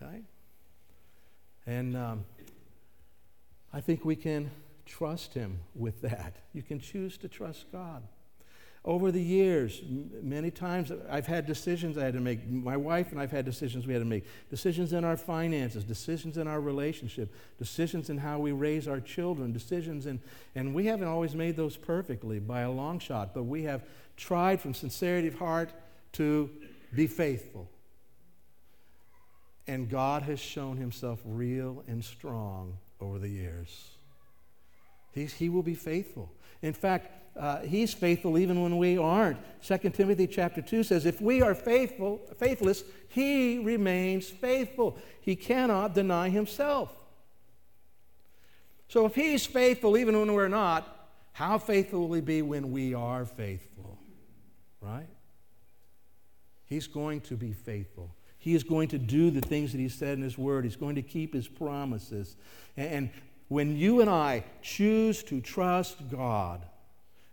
Okay? 0.00 0.20
And 1.66 1.96
um, 1.96 2.24
I 3.72 3.80
think 3.80 4.04
we 4.04 4.16
can 4.16 4.50
trust 4.84 5.34
Him 5.34 5.58
with 5.74 6.00
that. 6.02 6.36
You 6.52 6.62
can 6.62 6.78
choose 6.78 7.18
to 7.18 7.28
trust 7.28 7.66
God. 7.72 8.02
Over 8.86 9.10
the 9.10 9.20
years, 9.20 9.82
many 10.22 10.48
times 10.48 10.92
I've 11.10 11.26
had 11.26 11.44
decisions 11.44 11.98
I 11.98 12.04
had 12.04 12.14
to 12.14 12.20
make. 12.20 12.48
My 12.48 12.76
wife 12.76 13.10
and 13.10 13.20
I've 13.20 13.32
had 13.32 13.44
decisions 13.44 13.84
we 13.84 13.92
had 13.92 13.98
to 13.98 14.08
make. 14.08 14.24
Decisions 14.48 14.92
in 14.92 15.04
our 15.04 15.16
finances, 15.16 15.82
decisions 15.82 16.38
in 16.38 16.46
our 16.46 16.60
relationship, 16.60 17.34
decisions 17.58 18.10
in 18.10 18.18
how 18.18 18.38
we 18.38 18.52
raise 18.52 18.86
our 18.86 19.00
children, 19.00 19.52
decisions 19.52 20.06
in, 20.06 20.20
and 20.54 20.72
we 20.72 20.86
haven't 20.86 21.08
always 21.08 21.34
made 21.34 21.56
those 21.56 21.76
perfectly 21.76 22.38
by 22.38 22.60
a 22.60 22.70
long 22.70 23.00
shot, 23.00 23.34
but 23.34 23.42
we 23.42 23.64
have 23.64 23.82
tried 24.16 24.60
from 24.60 24.72
sincerity 24.72 25.26
of 25.26 25.34
heart 25.34 25.72
to 26.12 26.48
be 26.94 27.08
faithful. 27.08 27.68
And 29.66 29.90
God 29.90 30.22
has 30.22 30.38
shown 30.38 30.76
himself 30.76 31.20
real 31.24 31.82
and 31.88 32.04
strong 32.04 32.78
over 33.00 33.18
the 33.18 33.28
years. 33.28 33.95
He's, 35.16 35.32
he 35.32 35.48
will 35.48 35.62
be 35.62 35.74
faithful. 35.74 36.30
In 36.60 36.74
fact, 36.74 37.10
uh, 37.38 37.60
he's 37.60 37.94
faithful 37.94 38.36
even 38.36 38.62
when 38.62 38.76
we 38.76 38.98
aren't. 38.98 39.38
2 39.62 39.78
Timothy 39.90 40.26
chapter 40.26 40.60
2 40.60 40.82
says, 40.82 41.06
if 41.06 41.22
we 41.22 41.40
are 41.40 41.54
faithful, 41.54 42.20
faithless, 42.36 42.84
he 43.08 43.58
remains 43.58 44.28
faithful. 44.28 44.98
He 45.22 45.34
cannot 45.34 45.94
deny 45.94 46.28
himself. 46.28 46.94
So 48.88 49.06
if 49.06 49.14
he's 49.14 49.46
faithful 49.46 49.96
even 49.96 50.18
when 50.18 50.34
we're 50.34 50.48
not, 50.48 51.08
how 51.32 51.58
faithful 51.58 52.08
will 52.08 52.14
he 52.14 52.20
be 52.20 52.42
when 52.42 52.70
we 52.70 52.92
are 52.92 53.24
faithful? 53.24 53.98
Right? 54.82 55.08
He's 56.66 56.86
going 56.86 57.22
to 57.22 57.36
be 57.36 57.54
faithful. 57.54 58.14
He 58.38 58.54
is 58.54 58.62
going 58.62 58.88
to 58.88 58.98
do 58.98 59.30
the 59.30 59.40
things 59.40 59.72
that 59.72 59.78
he 59.78 59.88
said 59.88 60.18
in 60.18 60.22
his 60.22 60.36
word. 60.36 60.64
He's 60.64 60.76
going 60.76 60.94
to 60.96 61.02
keep 61.02 61.32
his 61.32 61.48
promises. 61.48 62.36
And 62.76 63.10
when 63.48 63.76
you 63.76 64.00
and 64.00 64.10
I 64.10 64.44
choose 64.62 65.22
to 65.24 65.40
trust 65.40 66.10
God, 66.10 66.64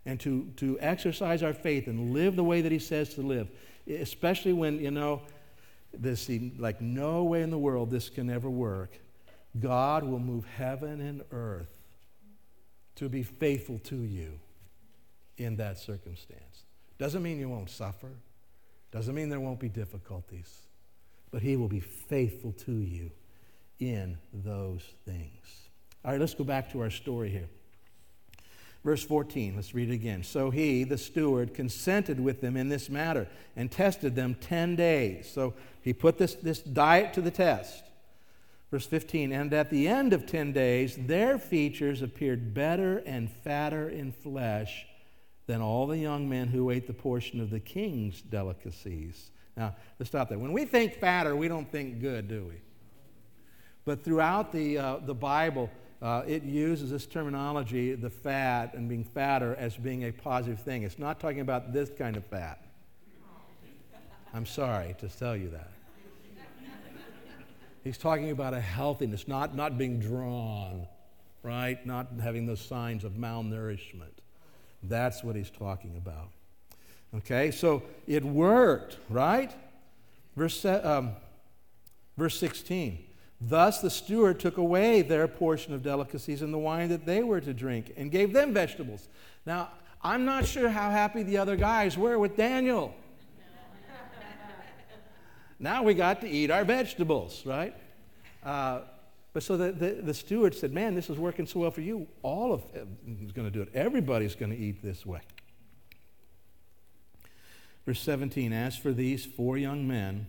and 0.06 0.20
to, 0.20 0.50
to 0.56 0.78
exercise 0.80 1.42
our 1.42 1.54
faith 1.54 1.86
and 1.86 2.12
live 2.12 2.36
the 2.36 2.44
way 2.44 2.60
that 2.60 2.72
He 2.72 2.78
says 2.78 3.14
to 3.14 3.22
live, 3.22 3.48
especially 3.88 4.52
when, 4.52 4.78
you 4.78 4.90
know, 4.90 5.22
this 5.92 6.28
like 6.58 6.80
no 6.80 7.24
way 7.24 7.42
in 7.42 7.50
the 7.50 7.58
world 7.58 7.90
this 7.90 8.08
can 8.08 8.28
ever 8.28 8.50
work. 8.50 8.98
God 9.58 10.02
will 10.02 10.18
move 10.18 10.44
heaven 10.56 11.00
and 11.00 11.22
earth 11.30 11.78
to 12.96 13.08
be 13.08 13.22
faithful 13.22 13.78
to 13.84 13.96
you 13.96 14.38
in 15.36 15.56
that 15.56 15.78
circumstance. 15.78 16.64
Doesn't 16.98 17.22
mean 17.22 17.38
you 17.38 17.48
won't 17.48 17.70
suffer, 17.70 18.10
doesn't 18.92 19.14
mean 19.14 19.28
there 19.28 19.40
won't 19.40 19.60
be 19.60 19.68
difficulties, 19.68 20.62
but 21.30 21.42
He 21.42 21.56
will 21.56 21.68
be 21.68 21.80
faithful 21.80 22.52
to 22.64 22.72
you 22.72 23.10
in 23.78 24.18
those 24.32 24.82
things. 25.04 25.63
All 26.04 26.10
right, 26.12 26.20
let's 26.20 26.34
go 26.34 26.44
back 26.44 26.70
to 26.72 26.80
our 26.80 26.90
story 26.90 27.30
here. 27.30 27.48
Verse 28.84 29.02
14, 29.02 29.56
let's 29.56 29.74
read 29.74 29.88
it 29.88 29.94
again. 29.94 30.22
So 30.22 30.50
he, 30.50 30.84
the 30.84 30.98
steward, 30.98 31.54
consented 31.54 32.20
with 32.20 32.42
them 32.42 32.54
in 32.54 32.68
this 32.68 32.90
matter 32.90 33.26
and 33.56 33.70
tested 33.70 34.14
them 34.14 34.34
10 34.34 34.76
days. 34.76 35.30
So 35.32 35.54
he 35.80 35.94
put 35.94 36.18
this, 36.18 36.34
this 36.34 36.60
diet 36.60 37.14
to 37.14 37.22
the 37.22 37.30
test. 37.30 37.84
Verse 38.70 38.84
15, 38.84 39.32
and 39.32 39.54
at 39.54 39.70
the 39.70 39.88
end 39.88 40.12
of 40.12 40.26
10 40.26 40.52
days, 40.52 40.96
their 40.98 41.38
features 41.38 42.02
appeared 42.02 42.52
better 42.52 42.98
and 43.06 43.30
fatter 43.30 43.88
in 43.88 44.12
flesh 44.12 44.84
than 45.46 45.62
all 45.62 45.86
the 45.86 45.98
young 45.98 46.28
men 46.28 46.48
who 46.48 46.70
ate 46.70 46.86
the 46.86 46.92
portion 46.92 47.40
of 47.40 47.50
the 47.50 47.60
king's 47.60 48.20
delicacies. 48.20 49.30
Now, 49.56 49.76
let's 49.98 50.10
stop 50.10 50.28
there. 50.28 50.38
When 50.38 50.52
we 50.52 50.64
think 50.66 50.94
fatter, 50.96 51.34
we 51.36 51.48
don't 51.48 51.70
think 51.70 52.00
good, 52.00 52.28
do 52.28 52.44
we? 52.44 52.56
But 53.84 54.02
throughout 54.02 54.52
the, 54.52 54.78
uh, 54.78 54.96
the 54.98 55.14
Bible, 55.14 55.70
uh, 56.04 56.22
it 56.26 56.42
uses 56.42 56.90
this 56.90 57.06
terminology, 57.06 57.94
the 57.94 58.10
fat 58.10 58.74
and 58.74 58.90
being 58.90 59.04
fatter, 59.04 59.56
as 59.58 59.74
being 59.74 60.04
a 60.04 60.12
positive 60.12 60.60
thing. 60.60 60.82
It's 60.82 60.98
not 60.98 61.18
talking 61.18 61.40
about 61.40 61.72
this 61.72 61.90
kind 61.96 62.18
of 62.18 62.26
fat. 62.26 62.62
I'm 64.34 64.44
sorry 64.44 64.94
to 65.00 65.08
tell 65.08 65.34
you 65.34 65.48
that. 65.48 65.70
He's 67.82 67.96
talking 67.96 68.30
about 68.30 68.52
a 68.52 68.60
healthiness, 68.60 69.26
not, 69.26 69.56
not 69.56 69.78
being 69.78 69.98
drawn, 69.98 70.86
right? 71.42 71.84
Not 71.86 72.08
having 72.22 72.44
those 72.44 72.60
signs 72.60 73.04
of 73.04 73.12
malnourishment. 73.12 74.18
That's 74.82 75.24
what 75.24 75.36
he's 75.36 75.50
talking 75.50 75.96
about. 75.96 76.28
Okay, 77.16 77.50
so 77.50 77.82
it 78.06 78.22
worked, 78.22 78.98
right? 79.08 79.54
Verse, 80.36 80.66
um, 80.66 81.12
verse 82.18 82.38
16. 82.38 82.98
Thus 83.40 83.80
the 83.80 83.90
steward 83.90 84.40
took 84.40 84.56
away 84.56 85.02
their 85.02 85.28
portion 85.28 85.74
of 85.74 85.82
delicacies 85.82 86.40
and 86.42 86.52
the 86.52 86.58
wine 86.58 86.88
that 86.88 87.04
they 87.04 87.22
were 87.22 87.40
to 87.40 87.52
drink 87.52 87.92
and 87.96 88.10
gave 88.10 88.32
them 88.32 88.54
vegetables. 88.54 89.08
Now, 89.44 89.70
I'm 90.02 90.24
not 90.24 90.46
sure 90.46 90.68
how 90.68 90.90
happy 90.90 91.22
the 91.22 91.38
other 91.38 91.56
guys 91.56 91.98
were 91.98 92.18
with 92.18 92.36
Daniel. 92.36 92.94
now 95.58 95.82
we 95.82 95.94
got 95.94 96.20
to 96.20 96.28
eat 96.28 96.50
our 96.50 96.64
vegetables, 96.64 97.44
right? 97.44 97.74
Uh, 98.42 98.80
but 99.32 99.42
so 99.42 99.56
the, 99.56 99.72
the, 99.72 99.90
the, 100.02 100.14
steward 100.14 100.54
said, 100.54 100.72
Man, 100.72 100.94
this 100.94 101.10
is 101.10 101.18
working 101.18 101.46
so 101.46 101.60
well 101.60 101.70
for 101.70 101.80
you. 101.80 102.06
All 102.22 102.52
of 102.52 102.62
is 103.20 103.32
going 103.32 103.46
to 103.46 103.50
do 103.50 103.62
it. 103.62 103.70
Everybody's 103.74 104.34
going 104.34 104.52
to 104.52 104.58
eat 104.58 104.82
this 104.82 105.04
way. 105.04 105.20
Verse 107.84 108.00
17 108.00 108.52
As 108.52 108.76
for 108.76 108.92
these 108.92 109.24
four 109.24 109.58
young 109.58 109.88
men, 109.88 110.26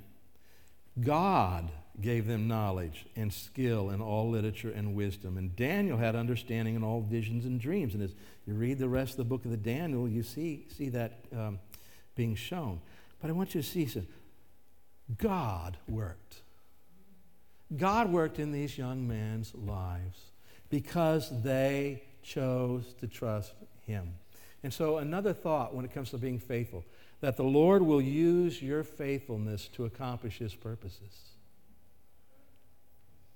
God 1.00 1.70
gave 2.02 2.28
them 2.28 2.48
knowledge 2.48 3.06
and 3.16 3.34
skill 3.34 3.90
in 3.90 4.02
all 4.02 4.30
literature 4.30 4.72
and 4.72 4.96
wisdom. 4.96 5.38
And 5.38 5.56
Daniel 5.56 5.98
had 5.98 6.16
understanding 6.16 6.76
in 6.76 6.84
all 6.84 7.02
visions 7.02 7.46
and 7.46 7.60
dreams. 7.60 7.94
And 7.94 8.04
as 8.04 8.14
you 8.46 8.54
read 8.54 8.80
the 8.80 8.90
rest 8.90 9.12
of 9.12 9.18
the 9.18 9.24
book 9.26 9.46
of 9.46 9.52
the 9.52 9.58
Daniel, 9.58 10.08
you 10.08 10.24
see, 10.24 10.66
see 10.76 10.90
that 10.90 11.20
um, 11.36 11.60
being 12.16 12.36
shown. 12.36 12.82
But 13.22 13.30
I 13.30 13.34
want 13.34 13.56
you 13.56 13.62
to 13.62 13.68
see 13.68 13.86
something. 13.86 14.12
God 15.18 15.78
worked. 15.88 16.42
God 17.76 18.12
worked 18.12 18.40
in 18.40 18.52
these 18.52 18.78
young 18.78 19.08
men's 19.08 19.54
lives 19.56 20.20
because 20.70 21.32
they 21.44 22.04
chose 22.24 22.94
to 23.00 23.08
trust 23.08 23.54
Him. 23.86 24.16
And 24.64 24.74
so, 24.74 24.98
another 24.98 25.34
thought 25.34 25.76
when 25.76 25.86
it 25.86 25.94
comes 25.94 26.10
to 26.12 26.18
being 26.18 26.40
faithful 26.40 26.84
that 27.22 27.38
the 27.38 27.44
Lord 27.44 27.82
will 27.82 28.02
use 28.02 28.62
your 28.62 28.84
faithfulness 28.84 29.68
to 29.70 29.86
accomplish 29.86 30.38
His 30.38 30.54
purposes. 30.54 31.35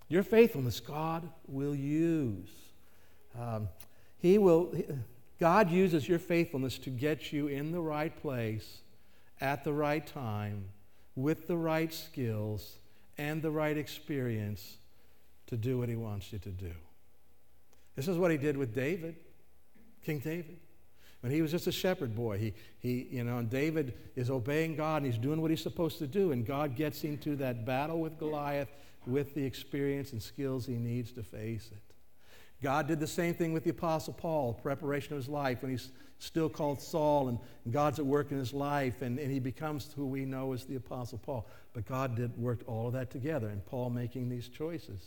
Your 0.09 0.23
faithfulness, 0.23 0.79
God 0.79 1.29
will 1.47 1.75
use. 1.75 2.49
Um, 3.39 3.69
he 4.17 4.37
will, 4.37 4.73
God 5.39 5.69
uses 5.69 6.09
your 6.09 6.19
faithfulness 6.19 6.77
to 6.79 6.89
get 6.89 7.31
you 7.31 7.47
in 7.47 7.71
the 7.71 7.79
right 7.79 8.15
place 8.21 8.79
at 9.39 9.63
the 9.63 9.71
right 9.71 10.05
time 10.05 10.65
with 11.15 11.47
the 11.47 11.55
right 11.55 11.93
skills 11.93 12.77
and 13.17 13.41
the 13.41 13.51
right 13.51 13.77
experience 13.77 14.77
to 15.47 15.57
do 15.57 15.77
what 15.77 15.89
He 15.89 15.95
wants 15.95 16.33
you 16.33 16.39
to 16.39 16.49
do. 16.49 16.71
This 17.95 18.07
is 18.07 18.17
what 18.17 18.31
He 18.31 18.37
did 18.37 18.57
with 18.57 18.73
David, 18.73 19.15
King 20.03 20.19
David. 20.19 20.57
When 21.21 21.33
he 21.33 21.41
was 21.41 21.51
just 21.51 21.67
a 21.67 21.71
shepherd 21.71 22.15
boy, 22.15 22.37
he, 22.37 22.53
he, 22.79 23.07
you 23.11 23.25
know, 23.25 23.39
and 23.39 23.49
David 23.49 23.93
is 24.15 24.29
obeying 24.29 24.77
God 24.77 25.03
and 25.03 25.11
he's 25.11 25.21
doing 25.21 25.41
what 25.41 25.51
he's 25.51 25.61
supposed 25.61 25.97
to 25.99 26.07
do, 26.07 26.31
and 26.31 26.45
God 26.45 26.77
gets 26.77 27.03
into 27.03 27.35
that 27.37 27.65
battle 27.65 27.99
with 27.99 28.17
Goliath 28.17 28.69
with 29.09 29.33
the 29.35 29.43
experience 29.43 30.11
and 30.11 30.21
skills 30.21 30.65
he 30.65 30.75
needs 30.75 31.11
to 31.13 31.23
face 31.23 31.69
it. 31.71 31.89
God 32.61 32.87
did 32.87 32.99
the 32.99 33.07
same 33.07 33.33
thing 33.33 33.53
with 33.53 33.63
the 33.63 33.69
Apostle 33.69 34.13
Paul, 34.13 34.53
preparation 34.53 35.13
of 35.13 35.17
his 35.17 35.29
life, 35.29 35.61
when 35.61 35.71
he's 35.71 35.91
still 36.19 36.49
called 36.49 36.81
Saul, 36.81 37.29
and 37.29 37.39
God's 37.71 37.99
at 37.99 38.05
work 38.05 38.31
in 38.31 38.37
his 38.37 38.53
life, 38.53 39.01
and, 39.01 39.17
and 39.17 39.31
he 39.31 39.39
becomes 39.39 39.91
who 39.95 40.05
we 40.05 40.25
know 40.25 40.51
as 40.51 40.65
the 40.65 40.75
Apostle 40.75 41.19
Paul. 41.19 41.47
But 41.73 41.85
God 41.85 42.15
did 42.15 42.37
work 42.37 42.59
all 42.67 42.87
of 42.87 42.93
that 42.93 43.09
together, 43.09 43.47
and 43.47 43.65
Paul 43.65 43.89
making 43.89 44.29
these 44.29 44.49
choices 44.49 45.01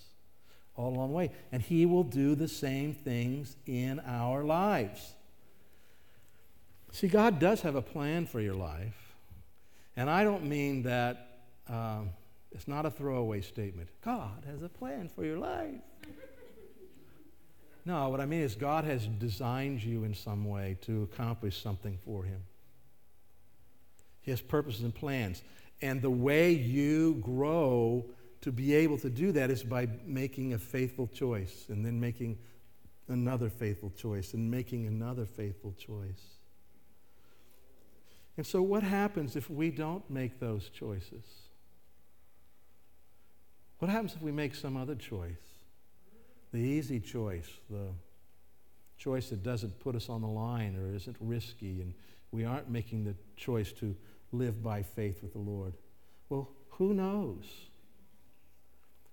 all 0.76 0.94
along 0.94 1.10
the 1.10 1.16
way. 1.16 1.30
And 1.52 1.60
he 1.60 1.84
will 1.84 2.04
do 2.04 2.34
the 2.34 2.48
same 2.48 2.94
things 2.94 3.56
in 3.66 4.00
our 4.06 4.42
lives. 4.42 5.14
See, 6.92 7.08
God 7.08 7.38
does 7.38 7.60
have 7.60 7.74
a 7.74 7.82
plan 7.82 8.24
for 8.24 8.40
your 8.40 8.54
life. 8.54 9.14
And 9.94 10.08
I 10.08 10.24
don't 10.24 10.44
mean 10.44 10.84
that. 10.84 11.28
Um, 11.68 12.10
it's 12.54 12.68
not 12.68 12.86
a 12.86 12.90
throwaway 12.90 13.40
statement. 13.40 13.88
God 14.04 14.44
has 14.46 14.62
a 14.62 14.68
plan 14.68 15.08
for 15.08 15.24
your 15.24 15.38
life. 15.38 15.80
No, 17.84 18.08
what 18.10 18.20
I 18.20 18.26
mean 18.26 18.42
is 18.42 18.54
God 18.54 18.84
has 18.84 19.06
designed 19.06 19.82
you 19.82 20.04
in 20.04 20.14
some 20.14 20.44
way 20.44 20.76
to 20.82 21.02
accomplish 21.02 21.60
something 21.60 21.98
for 22.04 22.22
Him. 22.22 22.42
He 24.20 24.30
has 24.30 24.40
purposes 24.40 24.82
and 24.82 24.94
plans. 24.94 25.42
And 25.80 26.00
the 26.00 26.10
way 26.10 26.52
you 26.52 27.14
grow 27.14 28.04
to 28.42 28.52
be 28.52 28.74
able 28.74 28.98
to 28.98 29.10
do 29.10 29.32
that 29.32 29.50
is 29.50 29.64
by 29.64 29.88
making 30.06 30.52
a 30.52 30.58
faithful 30.58 31.08
choice 31.08 31.66
and 31.68 31.84
then 31.84 31.98
making 31.98 32.38
another 33.08 33.48
faithful 33.48 33.90
choice 33.90 34.32
and 34.32 34.48
making 34.48 34.86
another 34.86 35.26
faithful 35.26 35.72
choice. 35.72 36.22
And 38.36 38.46
so, 38.46 38.62
what 38.62 38.82
happens 38.84 39.36
if 39.36 39.50
we 39.50 39.70
don't 39.70 40.08
make 40.08 40.38
those 40.38 40.68
choices? 40.68 41.24
What 43.82 43.90
happens 43.90 44.14
if 44.14 44.22
we 44.22 44.30
make 44.30 44.54
some 44.54 44.76
other 44.76 44.94
choice? 44.94 45.58
The 46.52 46.60
easy 46.60 47.00
choice, 47.00 47.48
the 47.68 47.88
choice 48.96 49.30
that 49.30 49.42
doesn't 49.42 49.80
put 49.80 49.96
us 49.96 50.08
on 50.08 50.20
the 50.20 50.28
line 50.28 50.76
or 50.76 50.94
isn't 50.94 51.16
risky 51.18 51.80
and 51.80 51.92
We 52.30 52.44
aren't 52.44 52.70
making 52.70 53.02
the 53.02 53.16
choice 53.36 53.72
to 53.72 53.96
live 54.30 54.62
by 54.62 54.84
faith 54.84 55.20
with 55.20 55.32
the 55.32 55.40
Lord. 55.40 55.72
Well, 56.28 56.48
who 56.68 56.94
knows? 56.94 57.42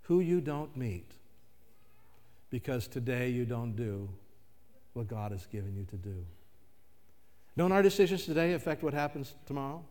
Who 0.02 0.20
you 0.20 0.40
don't 0.40 0.78
meet 0.78 1.14
because 2.52 2.88
today 2.88 3.32
you 3.32 3.46
don't 3.46 3.76
do 3.76 4.08
what 4.94 5.08
God 5.08 5.32
has 5.32 5.48
given 5.48 5.76
you 5.76 5.86
to 5.86 5.98
do. 5.98 6.24
Don't 7.58 7.72
our 7.72 7.82
decisions 7.82 8.24
today 8.24 8.54
affect 8.54 8.84
what 8.84 8.94
happens 8.94 9.34
tomorrow 9.48 9.84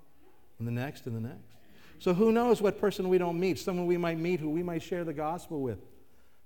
and 0.61 0.69
the 0.69 0.73
next 0.73 1.07
and 1.07 1.17
the 1.17 1.29
next? 1.31 1.58
So 1.99 2.15
who 2.15 2.31
knows 2.33 2.63
what 2.63 2.79
person 2.79 3.09
we 3.09 3.19
don't 3.19 3.39
meet, 3.39 3.59
someone 3.59 3.87
we 3.87 3.97
might 3.97 4.19
meet 4.19 4.41
who 4.41 4.51
we 4.51 4.63
might 4.63 4.83
share 4.83 5.05
the 5.05 5.13
gospel 5.13 5.61
with, 5.61 5.79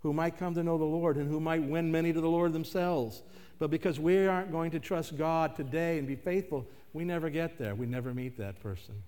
who 0.01 0.13
might 0.13 0.39
come 0.39 0.55
to 0.55 0.63
know 0.63 0.79
the 0.79 0.85
Lord 0.85 1.17
and 1.17 1.29
who 1.29 1.41
might 1.41 1.63
win 1.63 1.93
many 1.93 2.13
to 2.13 2.21
the 2.21 2.29
Lord 2.29 2.53
themselves. 2.53 3.23
But 3.59 3.71
because 3.71 4.01
we 4.01 4.27
aren't 4.27 4.51
going 4.51 4.71
to 4.73 4.81
trust 4.81 5.17
God 5.17 5.55
today 5.55 5.99
and 5.99 6.09
be 6.09 6.17
faithful, 6.17 6.67
we 6.93 7.05
never 7.05 7.31
get 7.31 7.59
there. 7.59 7.75
We 7.75 7.87
never 7.87 8.13
meet 8.13 8.37
that 8.39 8.61
person. 8.61 9.03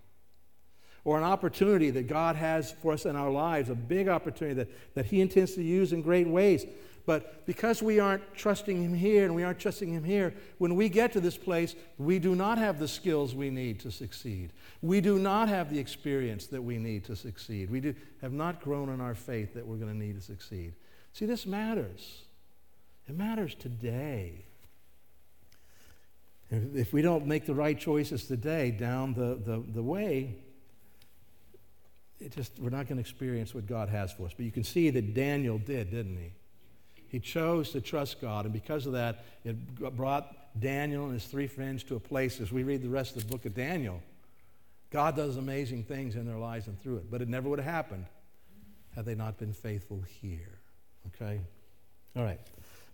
Or 1.05 1.19
an 1.19 1.25
opportunity 1.25 1.90
that 1.90 2.07
God 2.07 2.37
has 2.37 2.73
for 2.73 2.93
us 2.93 3.05
in 3.05 3.14
our 3.14 3.31
lives, 3.31 3.69
a 3.69 3.75
big 3.75 4.09
opportunity 4.09 4.55
that, 4.55 4.95
that 4.95 5.07
He 5.07 5.21
intends 5.21 5.55
to 5.55 5.62
use 5.62 5.93
in 5.93 6.01
great 6.01 6.27
ways. 6.27 6.64
But 7.07 7.45
because 7.45 7.83
we 7.83 8.01
aren't 8.01 8.35
trusting 8.35 8.83
Him 8.83 8.95
here 8.95 9.25
and 9.25 9.35
we 9.35 9.43
aren't 9.43 9.59
trusting 9.59 9.93
Him 9.93 10.05
here, 10.05 10.35
when 10.57 10.75
we 10.75 10.88
get 10.88 11.12
to 11.12 11.21
this 11.21 11.37
place, 11.37 11.75
we 11.99 12.19
do 12.19 12.35
not 12.35 12.57
have 12.57 12.79
the 12.79 12.88
skills 12.88 13.35
we 13.35 13.51
need 13.51 13.81
to 13.81 13.90
succeed. 13.90 14.53
We 14.81 15.03
do 15.03 15.19
not 15.19 15.49
have 15.49 15.71
the 15.71 15.79
experience 15.79 16.47
that 16.47 16.62
we 16.62 16.79
need 16.79 17.05
to 17.05 17.17
succeed. 17.17 17.71
We 17.71 17.81
do, 17.81 17.95
have 18.23 18.33
not 18.33 18.62
grown 18.62 18.88
in 18.88 19.03
our 19.03 19.14
faith 19.14 19.53
that 19.55 19.67
we're 19.67 19.77
going 19.77 19.93
to 19.93 19.99
need 19.99 20.17
to 20.17 20.23
succeed. 20.23 20.73
See, 21.12 21.27
this 21.27 21.45
matters. 21.45 22.23
It 23.07 23.19
matters 23.19 23.55
today. 23.55 24.47
If 26.51 26.93
we 26.93 27.03
don't 27.03 27.27
make 27.27 27.45
the 27.45 27.55
right 27.55 27.79
choices 27.79 28.25
today 28.27 28.71
down 28.71 29.12
the, 29.12 29.38
the, 29.45 29.62
the 29.75 29.83
way, 29.83 30.37
it 32.25 32.33
just, 32.33 32.59
we're 32.59 32.71
not 32.71 32.89
going 32.89 32.97
to 32.97 33.01
experience 33.01 33.55
what 33.55 33.67
God 33.67 33.89
has 33.89 34.13
for 34.13 34.27
us. 34.27 34.33
But 34.37 34.47
you 34.47 34.53
can 34.53 34.65
see 34.65 34.91
that 34.91 35.15
Daniel 35.15 35.59
did, 35.59 35.91
didn't 35.91 36.17
he? 36.17 36.33
He 37.09 37.21
chose 37.21 37.71
to 37.71 37.81
trust 37.81 38.21
God, 38.21 38.45
and 38.45 38.53
because 38.53 38.87
of 38.87 38.93
that, 38.95 39.25
it 39.45 39.57
brought 39.97 40.35
Daniel 40.59 41.05
and 41.05 41.15
his 41.15 41.27
three 41.27 41.47
friends 41.47 41.83
to 41.85 41.97
a 41.97 42.01
place, 42.01 42.41
as 42.41 42.51
we 42.51 42.63
read 42.63 42.83
the 42.83 42.89
rest 42.89 43.17
of 43.17 43.23
the 43.23 43.29
book 43.29 43.45
of 43.45 43.55
Daniel, 43.55 44.03
God 44.91 45.17
does 45.17 45.37
amazing 45.37 45.85
things 45.85 46.15
in 46.17 46.27
their 46.27 46.39
lives 46.39 46.67
and 46.67 46.81
through 46.81 46.97
it. 46.97 47.11
But 47.11 47.21
it 47.21 47.29
never 47.29 47.49
would 47.49 47.59
have 47.59 47.73
happened 47.73 48.07
had 48.95 49.05
they 49.05 49.15
not 49.15 49.39
been 49.39 49.53
faithful 49.53 50.03
here. 50.21 50.59
Okay? 51.09 51.41
All 52.17 52.23
right. 52.23 52.41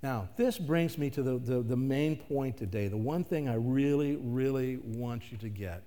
Now, 0.02 0.28
this 0.36 0.58
brings 0.58 0.96
me 0.96 1.10
to 1.10 1.22
the, 1.22 1.38
the, 1.38 1.62
the, 1.62 1.76
main 1.76 2.16
point 2.16 2.56
today, 2.56 2.88
the 2.88 2.96
one 2.96 3.22
thing 3.22 3.50
I 3.50 3.54
really, 3.54 4.16
really 4.16 4.78
want 4.78 5.30
you 5.30 5.36
to 5.38 5.48
get. 5.50 5.82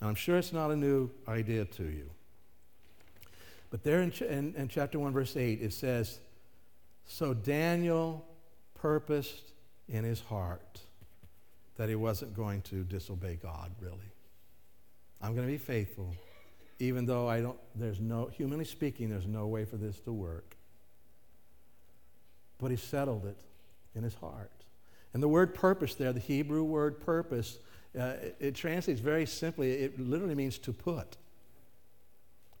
And 0.00 0.08
I'm 0.10 0.14
sure 0.14 0.36
it's 0.36 0.52
not 0.52 0.70
a 0.70 0.76
new 0.76 1.10
idea 1.26 1.64
to 1.64 1.84
you. 1.84 2.10
But 3.72 3.82
there 3.82 4.02
in, 4.02 4.10
ch- 4.10 4.20
in, 4.20 4.54
in 4.54 4.68
chapter 4.68 4.98
1, 4.98 5.14
verse 5.14 5.34
8, 5.34 5.62
it 5.62 5.72
says, 5.72 6.18
so 7.06 7.32
Daniel 7.32 8.22
purposed 8.74 9.52
in 9.88 10.04
his 10.04 10.20
heart 10.20 10.80
that 11.78 11.88
he 11.88 11.94
wasn't 11.94 12.34
going 12.34 12.60
to 12.62 12.84
disobey 12.84 13.38
God, 13.42 13.72
really. 13.80 13.96
I'm 15.22 15.34
going 15.34 15.46
to 15.46 15.50
be 15.50 15.56
faithful, 15.56 16.14
even 16.80 17.06
though 17.06 17.26
I 17.26 17.40
don't, 17.40 17.56
there's 17.74 17.98
no, 17.98 18.26
humanly 18.26 18.66
speaking, 18.66 19.08
there's 19.08 19.26
no 19.26 19.46
way 19.46 19.64
for 19.64 19.78
this 19.78 19.98
to 20.00 20.12
work. 20.12 20.54
But 22.58 22.72
he 22.72 22.76
settled 22.76 23.24
it 23.24 23.38
in 23.94 24.02
his 24.02 24.14
heart. 24.16 24.52
And 25.14 25.22
the 25.22 25.28
word 25.28 25.54
purpose 25.54 25.94
there, 25.94 26.12
the 26.12 26.20
Hebrew 26.20 26.62
word 26.62 27.00
purpose, 27.00 27.58
uh, 27.98 28.16
it, 28.20 28.36
it 28.38 28.54
translates 28.54 29.00
very 29.00 29.24
simply, 29.24 29.72
it 29.72 29.98
literally 29.98 30.34
means 30.34 30.58
to 30.58 30.74
put. 30.74 31.16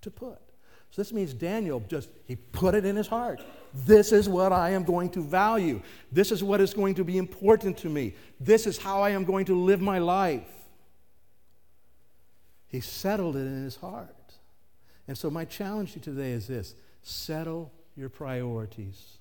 To 0.00 0.10
put. 0.10 0.40
So 0.92 1.00
this 1.00 1.12
means 1.12 1.32
Daniel 1.32 1.82
just, 1.88 2.10
he 2.26 2.36
put 2.36 2.74
it 2.74 2.84
in 2.84 2.96
his 2.96 3.06
heart. 3.06 3.40
This 3.72 4.12
is 4.12 4.28
what 4.28 4.52
I 4.52 4.70
am 4.70 4.84
going 4.84 5.08
to 5.12 5.22
value. 5.22 5.80
This 6.12 6.30
is 6.30 6.44
what 6.44 6.60
is 6.60 6.74
going 6.74 6.96
to 6.96 7.04
be 7.04 7.16
important 7.16 7.78
to 7.78 7.88
me. 7.88 8.14
This 8.38 8.66
is 8.66 8.76
how 8.76 9.00
I 9.00 9.10
am 9.10 9.24
going 9.24 9.46
to 9.46 9.58
live 9.58 9.80
my 9.80 9.98
life. 9.98 10.46
He 12.66 12.80
settled 12.80 13.36
it 13.36 13.46
in 13.46 13.64
his 13.64 13.76
heart. 13.76 14.14
And 15.08 15.16
so, 15.16 15.30
my 15.30 15.46
challenge 15.46 15.92
to 15.92 15.98
you 15.98 16.04
today 16.04 16.32
is 16.32 16.46
this 16.46 16.74
settle 17.02 17.72
your 17.96 18.10
priorities. 18.10 19.18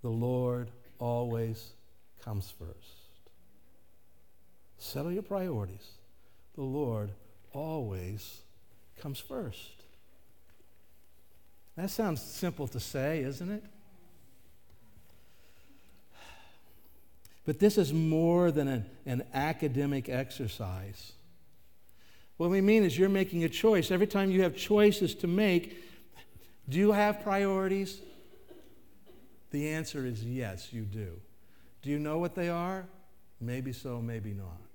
The 0.00 0.08
Lord 0.08 0.70
always 0.98 1.72
comes 2.24 2.50
first. 2.50 3.10
Settle 4.78 5.12
your 5.12 5.22
priorities. 5.22 5.86
The 6.54 6.62
Lord 6.62 7.10
always 7.52 8.40
comes 8.98 9.18
first. 9.18 9.84
That 11.78 11.90
sounds 11.90 12.20
simple 12.20 12.66
to 12.66 12.80
say, 12.80 13.20
isn't 13.20 13.48
it? 13.52 13.62
But 17.46 17.60
this 17.60 17.78
is 17.78 17.92
more 17.92 18.50
than 18.50 18.66
an, 18.66 18.86
an 19.06 19.22
academic 19.32 20.08
exercise. 20.08 21.12
What 22.36 22.50
we 22.50 22.60
mean 22.60 22.82
is 22.82 22.98
you're 22.98 23.08
making 23.08 23.44
a 23.44 23.48
choice. 23.48 23.92
Every 23.92 24.08
time 24.08 24.32
you 24.32 24.42
have 24.42 24.56
choices 24.56 25.14
to 25.16 25.28
make, 25.28 25.80
do 26.68 26.78
you 26.78 26.90
have 26.90 27.22
priorities? 27.22 28.00
The 29.52 29.68
answer 29.68 30.04
is 30.04 30.24
yes, 30.24 30.72
you 30.72 30.82
do. 30.82 31.12
Do 31.82 31.90
you 31.90 32.00
know 32.00 32.18
what 32.18 32.34
they 32.34 32.48
are? 32.48 32.86
Maybe 33.40 33.72
so, 33.72 34.02
maybe 34.02 34.32
not. 34.32 34.67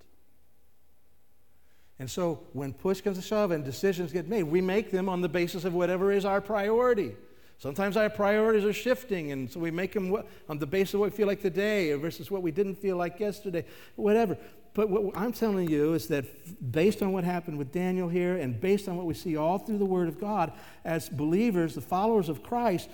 And 2.04 2.12
so 2.12 2.42
when 2.52 2.74
push 2.74 3.00
comes 3.00 3.16
to 3.16 3.24
shove 3.24 3.52
and 3.52 3.63
decisions 3.63 4.12
get 4.12 4.28
made, 4.28 4.44
we 4.44 4.60
make 4.60 4.92
them 4.92 5.08
on 5.08 5.22
the 5.22 5.30
basis 5.30 5.63
of 5.63 5.74
whatever 5.74 6.12
is 6.12 6.26
our 6.26 6.42
priority. 6.42 7.16
Sometimes 7.60 7.96
our 7.96 8.10
priorities 8.10 8.66
are 8.66 8.74
shifting, 8.74 9.32
and 9.32 9.50
so 9.50 9.62
we 9.62 9.72
make 9.72 9.94
them 9.94 10.13
on 10.50 10.60
the 10.60 10.68
basis 10.68 10.96
of 10.96 11.00
what 11.00 11.12
we 11.12 11.16
feel 11.16 11.28
like 11.28 11.42
today 11.42 11.94
versus 11.94 12.30
what 12.30 12.42
we 12.42 12.52
didn't 12.52 12.76
feel 12.76 12.98
like 12.98 13.22
yesterday, 13.22 13.63
whatever. 13.96 14.38
But 14.74 14.89
what 14.89 15.18
I'm 15.18 15.32
telling 15.32 15.70
you 15.70 15.94
is 15.94 16.08
that 16.08 16.26
based 16.74 17.02
on 17.02 17.13
what 17.13 17.24
happened 17.24 17.58
with 17.58 17.72
Daniel 17.72 18.10
here 18.10 18.36
and 18.36 18.60
based 18.60 18.89
on 18.89 18.98
what 18.98 19.06
we 19.06 19.13
see 19.13 19.38
all 19.38 19.58
through 19.58 19.78
the 19.78 19.86
Word 19.86 20.10
of 20.10 20.20
God, 20.20 20.52
as 20.84 21.08
believers, 21.08 21.74
the 21.74 21.80
followers 21.80 22.28
of 22.28 22.44
Christ, 22.44 22.89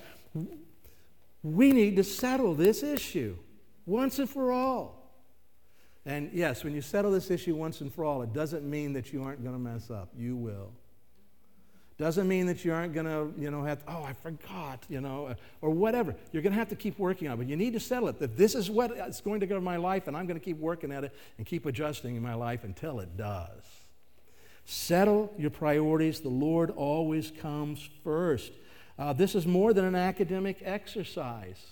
we 1.41 1.71
need 1.71 1.95
to 1.95 2.03
settle 2.03 2.53
this 2.53 2.83
issue 2.83 3.37
once 3.87 4.19
and 4.19 4.29
for 4.29 4.51
all. 4.51 4.98
And 6.09 6.31
yes, 6.33 6.63
when 6.63 6.73
you 6.73 6.81
settle 6.81 7.11
this 7.11 7.29
issue 7.29 7.53
once 7.53 7.81
and 7.81 7.93
for 7.93 8.03
all, 8.03 8.23
it 8.23 8.33
doesn't 8.33 8.67
mean 8.67 8.93
that 8.93 9.13
you 9.13 9.21
aren't 9.21 9.43
going 9.43 9.53
to 9.53 9.59
mess 9.59 9.91
up. 9.91 10.09
You 10.17 10.35
will. 10.35 10.71
Doesn't 11.99 12.27
mean 12.27 12.47
that 12.47 12.65
you 12.65 12.73
aren't 12.73 12.95
going 12.95 13.05
to, 13.05 13.31
you 13.39 13.51
know, 13.51 13.63
have, 13.63 13.83
oh, 13.87 14.01
I 14.03 14.13
forgot, 14.13 14.83
you 14.89 15.01
know, 15.01 15.35
or 15.61 15.69
whatever. 15.69 16.15
You're 16.31 16.41
going 16.41 16.53
to 16.53 16.57
have 16.57 16.69
to 16.69 16.75
keep 16.75 16.97
working 16.97 17.27
on 17.27 17.35
it. 17.35 17.37
But 17.37 17.47
you 17.47 17.55
need 17.55 17.73
to 17.73 17.79
settle 17.79 18.07
it 18.07 18.17
that 18.17 18.35
this 18.37 18.55
is 18.55 18.71
what 18.71 18.89
is 18.89 19.21
going 19.21 19.41
to 19.41 19.45
go 19.45 19.57
in 19.57 19.63
my 19.63 19.77
life, 19.77 20.07
and 20.07 20.17
I'm 20.17 20.25
going 20.25 20.39
to 20.39 20.43
keep 20.43 20.57
working 20.57 20.91
at 20.91 21.03
it 21.03 21.13
and 21.37 21.45
keep 21.45 21.67
adjusting 21.67 22.15
in 22.15 22.23
my 22.23 22.33
life 22.33 22.63
until 22.63 23.01
it 23.01 23.15
does. 23.15 23.61
Settle 24.65 25.31
your 25.37 25.51
priorities. 25.51 26.21
The 26.21 26.29
Lord 26.29 26.71
always 26.71 27.29
comes 27.29 27.87
first. 28.03 28.51
Uh, 28.97 29.13
this 29.13 29.35
is 29.35 29.45
more 29.45 29.73
than 29.73 29.85
an 29.85 29.95
academic 29.95 30.57
exercise. 30.63 31.63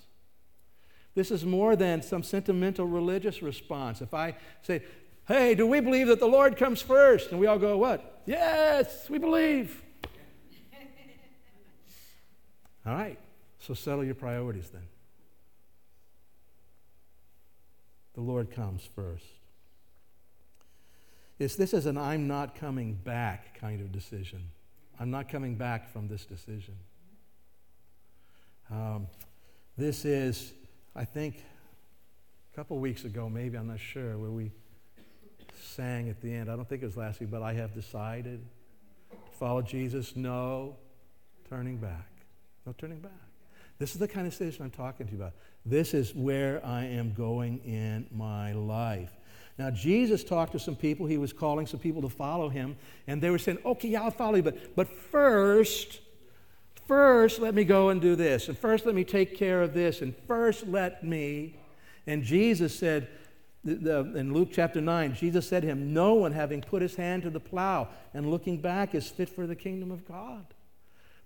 This 1.18 1.32
is 1.32 1.44
more 1.44 1.76
than 1.76 2.04
some 2.04 2.22
sentimental 2.22 2.86
religious 2.86 3.42
response. 3.42 4.02
If 4.02 4.14
I 4.14 4.36
say, 4.62 4.84
hey, 5.28 5.56
do 5.56 5.66
we 5.66 5.80
believe 5.80 6.10
that 6.10 6.20
the 6.20 6.28
Lord 6.28 6.58
comes 6.58 6.80
first? 6.80 7.32
And 7.32 7.40
we 7.40 7.48
all 7.48 7.58
go, 7.58 7.76
what? 7.76 8.22
Yes, 8.28 9.10
we 9.10 9.18
believe. 9.18 9.82
all 12.86 12.94
right, 12.94 13.18
so 13.58 13.74
settle 13.74 14.04
your 14.04 14.14
priorities 14.14 14.70
then. 14.70 14.84
The 18.14 18.22
Lord 18.22 18.52
comes 18.52 18.88
first. 18.96 19.26
It's, 21.40 21.56
this 21.56 21.74
is 21.74 21.88
an 21.88 21.98
I'm 21.98 22.28
not 22.28 22.54
coming 22.54 22.94
back 22.94 23.60
kind 23.60 23.82
of 23.82 23.92
decision. 23.92 24.52
I'm 25.00 25.10
not 25.10 25.30
coming 25.30 25.56
back 25.56 25.92
from 25.92 26.10
this 26.10 26.26
decision. 26.26 26.76
Um, 28.70 29.08
this 29.78 30.06
is 30.06 30.54
I 30.98 31.06
think 31.06 31.44
a 32.52 32.56
couple 32.56 32.80
weeks 32.80 33.06
ago, 33.06 33.30
maybe, 33.30 33.56
I'm 33.56 33.68
not 33.68 33.80
sure, 33.80 34.18
where 34.18 34.32
we 34.32 34.50
sang 35.62 36.10
at 36.10 36.20
the 36.22 36.34
end. 36.34 36.50
I 36.50 36.56
don't 36.56 36.68
think 36.68 36.82
it 36.82 36.88
was 36.88 36.98
last 36.98 37.20
week, 37.20 37.30
but 37.30 37.44
I 37.44 37.54
have 37.54 37.72
decided 37.76 38.44
to 39.12 39.38
follow 39.38 39.62
Jesus. 39.62 40.16
No 40.16 40.76
turning 41.48 41.78
back. 41.78 42.10
No 42.66 42.74
turning 42.80 43.00
back. 43.00 43.12
This 43.78 43.94
is 43.94 44.00
the 44.00 44.08
kind 44.08 44.26
of 44.26 44.34
situation 44.34 44.64
I'm 44.64 44.72
talking 44.72 45.06
to 45.06 45.12
you 45.12 45.20
about. 45.20 45.34
This 45.68 45.94
is 45.94 46.16
where 46.16 46.66
I 46.66 46.86
am 46.86 47.14
going 47.14 47.60
in 47.60 48.08
my 48.12 48.54
life. 48.54 49.12
Now, 49.60 49.70
Jesus 49.70 50.24
talked 50.24 50.54
to 50.54 50.60
some 50.60 50.76
people. 50.76 51.06
He 51.06 51.20
was 51.20 51.32
calling 51.32 51.68
some 51.68 51.80
people 51.80 52.02
to 52.02 52.10
follow 52.10 52.50
him, 52.50 52.76
and 53.06 53.22
they 53.22 53.30
were 53.30 53.38
saying, 53.38 53.60
okay, 53.64 53.90
yeah, 53.90 54.02
I'll 54.02 54.10
follow 54.10 54.38
you, 54.38 54.44
but, 54.44 54.76
but 54.76 54.88
first, 54.88 56.00
First, 56.88 57.40
let 57.40 57.54
me 57.54 57.66
go 57.66 57.90
and 57.90 58.00
do 58.00 58.16
this. 58.16 58.48
And 58.48 58.58
first, 58.58 58.86
let 58.86 58.96
me 58.96 59.04
take 59.04 59.38
care 59.38 59.62
of 59.62 59.74
this. 59.74 60.02
And 60.02 60.16
first, 60.26 60.66
let 60.66 61.04
me. 61.04 61.56
And 62.06 62.24
Jesus 62.24 62.74
said, 62.74 63.10
in 63.66 64.34
Luke 64.34 64.50
chapter 64.54 64.80
9, 64.80 65.14
Jesus 65.16 65.48
said 65.48 65.64
to 65.64 65.68
him, 65.68 65.94
No 65.94 66.14
one 66.14 66.32
having 66.32 66.62
put 66.62 66.82
his 66.82 66.96
hand 66.96 67.24
to 67.24 67.30
the 67.30 67.42
plow 67.42 67.90
and 68.14 68.32
looking 68.32 68.62
back 68.62 68.96
is 68.96 69.10
fit 69.10 69.28
for 69.28 69.46
the 69.46 69.56
kingdom 69.56 69.92
of 69.92 70.08
God. 70.08 70.46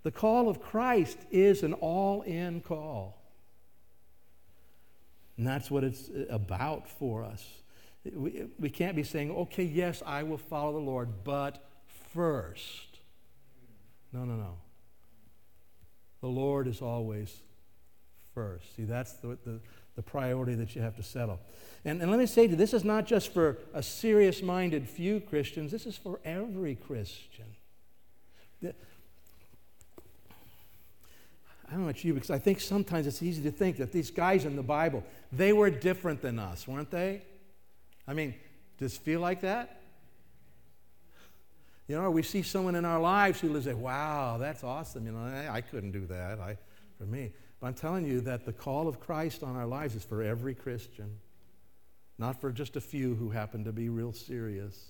The 0.02 0.10
call 0.10 0.48
of 0.48 0.60
Christ 0.60 1.18
is 1.30 1.62
an 1.62 1.74
all 1.74 2.22
in 2.22 2.60
call. 2.60 3.22
And 5.36 5.46
that's 5.46 5.70
what 5.70 5.84
it's 5.84 6.10
about 6.28 6.88
for 6.88 7.24
us. 7.24 7.46
We, 8.04 8.46
we 8.58 8.68
can't 8.68 8.96
be 8.96 9.04
saying, 9.04 9.30
okay, 9.30 9.62
yes, 9.62 10.02
I 10.04 10.24
will 10.24 10.38
follow 10.38 10.72
the 10.72 10.78
Lord, 10.78 11.22
but 11.22 11.64
first. 12.12 12.98
No, 14.12 14.24
no, 14.24 14.34
no. 14.34 14.56
The 16.22 16.28
Lord 16.28 16.66
is 16.66 16.80
always 16.80 17.36
first. 18.34 18.74
See, 18.76 18.84
that's 18.84 19.12
the, 19.14 19.36
the, 19.44 19.60
the 19.96 20.02
priority 20.02 20.54
that 20.54 20.74
you 20.74 20.80
have 20.80 20.96
to 20.96 21.02
settle. 21.02 21.38
And, 21.84 22.00
and 22.00 22.10
let 22.10 22.18
me 22.18 22.26
say 22.26 22.46
to 22.46 22.52
you, 22.52 22.56
this 22.56 22.72
is 22.72 22.84
not 22.84 23.06
just 23.06 23.34
for 23.34 23.58
a 23.74 23.82
serious 23.82 24.40
minded 24.40 24.88
few 24.88 25.20
Christians, 25.20 25.70
this 25.70 25.84
is 25.84 25.96
for 25.96 26.20
every 26.24 26.76
Christian. 26.76 27.44
The, 28.62 28.72
I 31.66 31.72
don't 31.72 31.80
know 31.80 31.88
about 31.88 32.04
you, 32.04 32.14
because 32.14 32.30
I 32.30 32.38
think 32.38 32.60
sometimes 32.60 33.06
it's 33.06 33.22
easy 33.22 33.42
to 33.42 33.50
think 33.50 33.78
that 33.78 33.92
these 33.92 34.10
guys 34.10 34.44
in 34.44 34.56
the 34.56 34.62
Bible, 34.62 35.04
they 35.32 35.52
were 35.52 35.70
different 35.70 36.22
than 36.22 36.38
us, 36.38 36.68
weren't 36.68 36.90
they? 36.90 37.22
I 38.06 38.14
mean, 38.14 38.34
does 38.78 38.94
it 38.94 39.00
feel 39.00 39.20
like 39.20 39.40
that? 39.40 39.81
You 41.88 42.00
know, 42.00 42.10
we 42.10 42.22
see 42.22 42.42
someone 42.42 42.74
in 42.74 42.84
our 42.84 43.00
lives 43.00 43.40
who 43.40 43.48
lives 43.48 43.66
say, 43.66 43.74
wow, 43.74 44.36
that's 44.38 44.62
awesome. 44.62 45.06
You 45.06 45.12
know, 45.12 45.24
I, 45.24 45.56
I 45.56 45.60
couldn't 45.60 45.92
do 45.92 46.06
that 46.06 46.38
I, 46.38 46.56
for 46.96 47.04
me. 47.04 47.32
But 47.60 47.66
I'm 47.68 47.74
telling 47.74 48.06
you 48.06 48.20
that 48.22 48.44
the 48.44 48.52
call 48.52 48.88
of 48.88 49.00
Christ 49.00 49.42
on 49.42 49.56
our 49.56 49.66
lives 49.66 49.94
is 49.94 50.04
for 50.04 50.22
every 50.22 50.54
Christian, 50.54 51.18
not 52.18 52.40
for 52.40 52.50
just 52.50 52.76
a 52.76 52.80
few 52.80 53.14
who 53.14 53.30
happen 53.30 53.64
to 53.64 53.72
be 53.72 53.88
real 53.88 54.12
serious. 54.12 54.86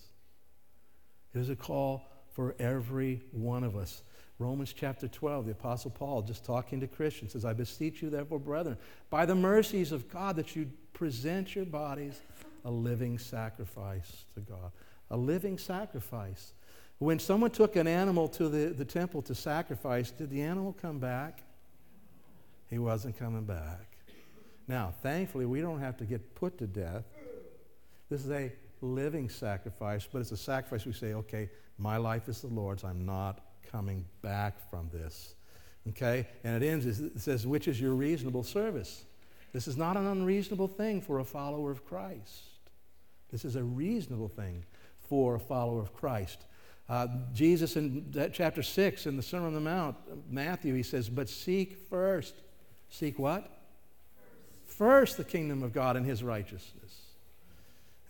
It 1.34 1.38
is 1.38 1.50
a 1.50 1.56
call 1.56 2.02
for 2.32 2.54
every 2.58 3.22
one 3.32 3.64
of 3.64 3.76
us. 3.76 4.02
Romans 4.38 4.72
chapter 4.72 5.06
12, 5.06 5.46
the 5.46 5.52
Apostle 5.52 5.90
Paul, 5.90 6.22
just 6.22 6.44
talking 6.44 6.80
to 6.80 6.86
Christians, 6.86 7.32
says, 7.32 7.44
I 7.44 7.52
beseech 7.52 8.02
you, 8.02 8.10
therefore, 8.10 8.40
brethren, 8.40 8.76
by 9.08 9.24
the 9.24 9.34
mercies 9.34 9.92
of 9.92 10.08
God, 10.08 10.36
that 10.36 10.56
you 10.56 10.70
present 10.92 11.54
your 11.54 11.64
bodies 11.64 12.20
a 12.64 12.70
living 12.70 13.18
sacrifice 13.18 14.24
to 14.34 14.40
God. 14.40 14.72
A 15.10 15.16
living 15.16 15.58
sacrifice. 15.58 16.54
When 17.02 17.18
someone 17.18 17.50
took 17.50 17.74
an 17.74 17.88
animal 17.88 18.28
to 18.28 18.48
the, 18.48 18.68
the 18.68 18.84
temple 18.84 19.22
to 19.22 19.34
sacrifice, 19.34 20.12
did 20.12 20.30
the 20.30 20.40
animal 20.40 20.72
come 20.72 21.00
back? 21.00 21.42
He 22.70 22.78
wasn't 22.78 23.18
coming 23.18 23.42
back. 23.42 23.96
Now, 24.68 24.94
thankfully, 25.02 25.44
we 25.44 25.60
don't 25.60 25.80
have 25.80 25.96
to 25.96 26.04
get 26.04 26.36
put 26.36 26.58
to 26.58 26.68
death. 26.68 27.02
This 28.08 28.24
is 28.24 28.30
a 28.30 28.52
living 28.80 29.28
sacrifice, 29.28 30.06
but 30.10 30.20
it's 30.20 30.30
a 30.30 30.36
sacrifice 30.36 30.86
we 30.86 30.92
say, 30.92 31.14
okay, 31.14 31.50
my 31.76 31.96
life 31.96 32.28
is 32.28 32.40
the 32.40 32.46
Lord's. 32.46 32.84
I'm 32.84 33.04
not 33.04 33.40
coming 33.68 34.04
back 34.22 34.70
from 34.70 34.88
this. 34.92 35.34
Okay? 35.88 36.28
And 36.44 36.62
it 36.62 36.64
ends, 36.64 36.86
it 36.86 37.18
says, 37.18 37.48
which 37.48 37.66
is 37.66 37.80
your 37.80 37.94
reasonable 37.94 38.44
service. 38.44 39.06
This 39.52 39.66
is 39.66 39.76
not 39.76 39.96
an 39.96 40.06
unreasonable 40.06 40.68
thing 40.68 41.00
for 41.00 41.18
a 41.18 41.24
follower 41.24 41.72
of 41.72 41.84
Christ. 41.84 42.44
This 43.32 43.44
is 43.44 43.56
a 43.56 43.64
reasonable 43.64 44.28
thing 44.28 44.64
for 45.00 45.34
a 45.34 45.40
follower 45.40 45.80
of 45.80 45.92
Christ. 45.92 46.44
Uh, 46.92 47.06
Jesus 47.32 47.76
in 47.76 48.12
chapter 48.34 48.62
6 48.62 49.06
in 49.06 49.16
the 49.16 49.22
Sermon 49.22 49.46
on 49.46 49.54
the 49.54 49.60
Mount, 49.60 49.96
Matthew, 50.30 50.74
he 50.74 50.82
says, 50.82 51.08
But 51.08 51.26
seek 51.26 51.88
first. 51.88 52.34
Seek 52.90 53.18
what? 53.18 53.50
First, 54.66 54.76
first 54.76 55.16
the 55.16 55.24
kingdom 55.24 55.62
of 55.62 55.72
God 55.72 55.96
and 55.96 56.04
his 56.04 56.22
righteousness. 56.22 57.00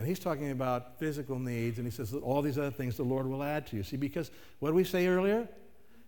And 0.00 0.08
he's 0.08 0.18
talking 0.18 0.50
about 0.50 0.98
physical 0.98 1.38
needs, 1.38 1.78
and 1.78 1.86
he 1.86 1.92
says 1.92 2.10
that 2.10 2.24
all 2.24 2.42
these 2.42 2.58
other 2.58 2.72
things 2.72 2.96
the 2.96 3.04
Lord 3.04 3.28
will 3.28 3.44
add 3.44 3.68
to 3.68 3.76
you. 3.76 3.84
See, 3.84 3.96
because 3.96 4.32
what 4.58 4.70
did 4.70 4.74
we 4.74 4.82
say 4.82 5.06
earlier? 5.06 5.46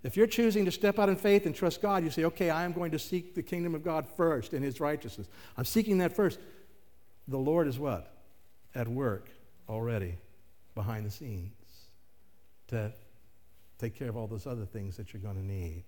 If 0.02 0.16
you're 0.16 0.26
choosing 0.26 0.64
to 0.64 0.72
step 0.72 0.98
out 0.98 1.08
in 1.08 1.14
faith 1.14 1.46
and 1.46 1.54
trust 1.54 1.80
God, 1.80 2.02
you 2.02 2.10
say, 2.10 2.24
okay, 2.24 2.50
I 2.50 2.64
am 2.64 2.72
going 2.72 2.90
to 2.90 2.98
seek 2.98 3.36
the 3.36 3.42
kingdom 3.44 3.76
of 3.76 3.84
God 3.84 4.04
first 4.16 4.52
and 4.52 4.64
his 4.64 4.80
righteousness. 4.80 5.28
I'm 5.56 5.64
seeking 5.64 5.98
that 5.98 6.16
first. 6.16 6.40
The 7.28 7.38
Lord 7.38 7.68
is 7.68 7.78
what? 7.78 8.12
At 8.74 8.88
work 8.88 9.28
already 9.68 10.16
behind 10.74 11.06
the 11.06 11.12
scenes 11.12 11.52
to 12.68 12.92
take 13.78 13.96
care 13.98 14.08
of 14.08 14.16
all 14.16 14.26
those 14.26 14.46
other 14.46 14.64
things 14.64 14.96
that 14.96 15.12
you're 15.12 15.22
going 15.22 15.36
to 15.36 15.44
need. 15.44 15.84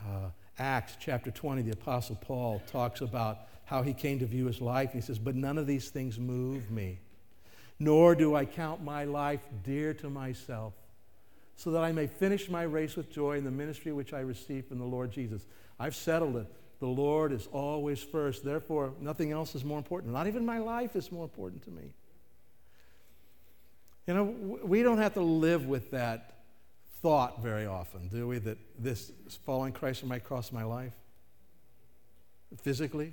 Uh, 0.00 0.30
Acts 0.58 0.96
chapter 1.00 1.30
20, 1.30 1.62
the 1.62 1.72
Apostle 1.72 2.16
Paul 2.16 2.62
talks 2.66 3.00
about 3.00 3.38
how 3.64 3.82
he 3.82 3.94
came 3.94 4.18
to 4.18 4.26
view 4.26 4.46
his 4.46 4.60
life. 4.60 4.92
He 4.92 5.00
says, 5.00 5.18
But 5.18 5.34
none 5.34 5.58
of 5.58 5.66
these 5.66 5.88
things 5.90 6.18
move 6.18 6.70
me, 6.70 6.98
nor 7.78 8.14
do 8.14 8.34
I 8.34 8.44
count 8.44 8.82
my 8.82 9.04
life 9.04 9.40
dear 9.62 9.94
to 9.94 10.10
myself, 10.10 10.74
so 11.56 11.70
that 11.70 11.82
I 11.82 11.92
may 11.92 12.06
finish 12.06 12.50
my 12.50 12.62
race 12.64 12.96
with 12.96 13.10
joy 13.10 13.38
in 13.38 13.44
the 13.44 13.50
ministry 13.50 13.92
which 13.92 14.12
I 14.12 14.20
received 14.20 14.68
from 14.68 14.78
the 14.78 14.84
Lord 14.84 15.10
Jesus. 15.10 15.46
I've 15.78 15.94
settled 15.94 16.36
it. 16.36 16.46
The 16.80 16.86
Lord 16.88 17.32
is 17.32 17.48
always 17.52 18.02
first. 18.02 18.44
Therefore, 18.44 18.92
nothing 19.00 19.30
else 19.30 19.54
is 19.54 19.64
more 19.64 19.78
important. 19.78 20.12
Not 20.12 20.26
even 20.26 20.44
my 20.44 20.58
life 20.58 20.96
is 20.96 21.12
more 21.12 21.24
important 21.24 21.62
to 21.64 21.70
me. 21.70 21.92
You 24.06 24.14
know, 24.14 24.24
we 24.64 24.82
don't 24.82 24.98
have 24.98 25.14
to 25.14 25.22
live 25.22 25.66
with 25.66 25.90
that 25.92 26.32
thought 27.02 27.42
very 27.42 27.66
often, 27.66 28.08
do 28.08 28.28
we? 28.28 28.38
That 28.38 28.58
this 28.78 29.12
following 29.44 29.72
Christ 29.72 30.04
might 30.04 30.24
cost 30.24 30.52
my 30.52 30.64
life 30.64 30.92
physically. 32.60 33.12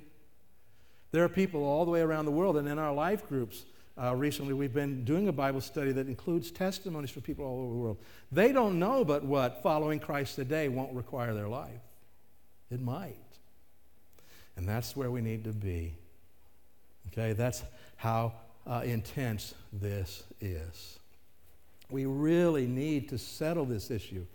There 1.12 1.24
are 1.24 1.28
people 1.28 1.64
all 1.64 1.84
the 1.84 1.90
way 1.90 2.00
around 2.00 2.24
the 2.24 2.32
world, 2.32 2.56
and 2.56 2.68
in 2.68 2.78
our 2.78 2.92
life 2.92 3.28
groups, 3.28 3.64
uh, 4.00 4.14
recently 4.14 4.54
we've 4.54 4.72
been 4.72 5.04
doing 5.04 5.28
a 5.28 5.32
Bible 5.32 5.60
study 5.60 5.92
that 5.92 6.06
includes 6.06 6.50
testimonies 6.50 7.10
for 7.10 7.20
people 7.20 7.44
all 7.44 7.62
over 7.64 7.72
the 7.72 7.78
world. 7.78 7.98
They 8.30 8.52
don't 8.52 8.78
know 8.78 9.04
but 9.04 9.24
what 9.24 9.62
following 9.62 9.98
Christ 9.98 10.36
today 10.36 10.68
won't 10.68 10.94
require 10.94 11.34
their 11.34 11.48
life. 11.48 11.80
It 12.70 12.80
might. 12.80 13.16
And 14.56 14.68
that's 14.68 14.96
where 14.96 15.10
we 15.10 15.20
need 15.20 15.44
to 15.44 15.52
be. 15.52 15.94
Okay, 17.08 17.32
that's 17.32 17.62
how 17.96 18.34
uh, 18.66 18.82
intense 18.84 19.54
this 19.72 20.22
is. 20.40 20.98
We 21.90 22.06
really 22.06 22.66
need 22.66 23.08
to 23.10 23.18
settle 23.18 23.64
this 23.64 23.90
issue. 23.90 24.26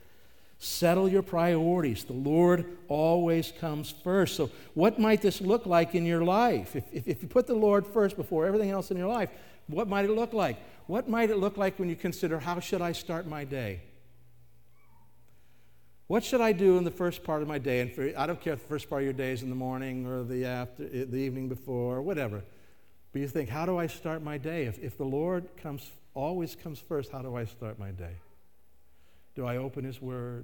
Settle 0.57 1.09
your 1.09 1.21
priorities. 1.21 2.03
The 2.03 2.13
Lord 2.13 2.65
always 2.87 3.51
comes 3.59 3.91
first. 3.91 4.35
So, 4.35 4.49
what 4.73 4.99
might 4.99 5.21
this 5.21 5.41
look 5.41 5.65
like 5.65 5.95
in 5.95 6.05
your 6.05 6.23
life? 6.23 6.75
If, 6.75 6.83
if, 6.93 7.07
if, 7.07 7.21
you 7.21 7.27
put 7.27 7.45
the 7.45 7.55
Lord 7.55 7.85
first 7.85 8.15
before 8.15 8.45
everything 8.45 8.71
else 8.71 8.89
in 8.89 8.97
your 8.97 9.07
life, 9.07 9.29
what 9.67 9.87
might 9.87 10.05
it 10.05 10.11
look 10.11 10.33
like? 10.33 10.57
What 10.87 11.09
might 11.09 11.29
it 11.29 11.37
look 11.37 11.57
like 11.57 11.77
when 11.77 11.89
you 11.89 11.95
consider 11.95 12.39
how 12.39 12.59
should 12.59 12.81
I 12.81 12.93
start 12.93 13.27
my 13.27 13.43
day? 13.43 13.81
What 16.07 16.23
should 16.23 16.41
I 16.41 16.51
do 16.51 16.77
in 16.77 16.83
the 16.83 16.91
first 16.91 17.23
part 17.23 17.41
of 17.41 17.47
my 17.47 17.57
day? 17.57 17.81
And 17.81 17.91
for, 17.91 18.13
I 18.15 18.27
don't 18.27 18.39
care 18.39 18.53
if 18.53 18.61
the 18.61 18.67
first 18.67 18.89
part 18.89 19.01
of 19.01 19.05
your 19.05 19.13
day 19.13 19.31
is 19.31 19.41
in 19.41 19.49
the 19.49 19.55
morning 19.55 20.05
or 20.05 20.23
the, 20.23 20.45
after, 20.45 20.87
the 20.87 21.17
evening 21.17 21.49
before, 21.49 21.97
or 21.97 22.01
whatever. 22.01 22.43
But 23.15 23.21
you 23.21 23.29
think, 23.29 23.47
how 23.47 23.65
do 23.65 23.77
I 23.77 23.87
start 23.87 24.21
my 24.21 24.37
day? 24.37 24.65
If, 24.65 24.77
if 24.79 24.97
the 24.97 25.05
Lord 25.05 25.47
comes, 25.55 25.89
always 26.13 26.53
comes 26.53 26.79
first, 26.79 27.13
how 27.13 27.21
do 27.21 27.33
I 27.37 27.45
start 27.45 27.79
my 27.79 27.91
day? 27.91 28.17
Do 29.35 29.45
I 29.45 29.55
open 29.55 29.85
His 29.85 30.01
Word? 30.01 30.43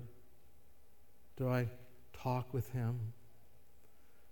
Do 1.35 1.49
I 1.49 1.67
talk 2.13 2.53
with 2.53 2.71
Him? 2.71 2.97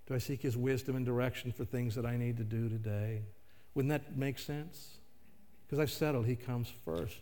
Do 0.07 0.15
I 0.15 0.19
seek 0.19 0.41
His 0.41 0.55
wisdom 0.55 0.95
and 0.95 1.05
direction 1.05 1.51
for 1.51 1.65
things 1.65 1.95
that 1.95 2.05
I 2.05 2.15
need 2.15 2.37
to 2.37 2.45
do 2.45 2.69
today? 2.69 3.23
Wouldn't 3.75 3.89
that 3.89 4.15
make 4.15 4.39
sense? 4.39 4.99
Because 5.67 5.79
I've 5.79 5.91
settled 5.91 6.25
He 6.25 6.37
comes 6.37 6.71
first. 6.85 7.19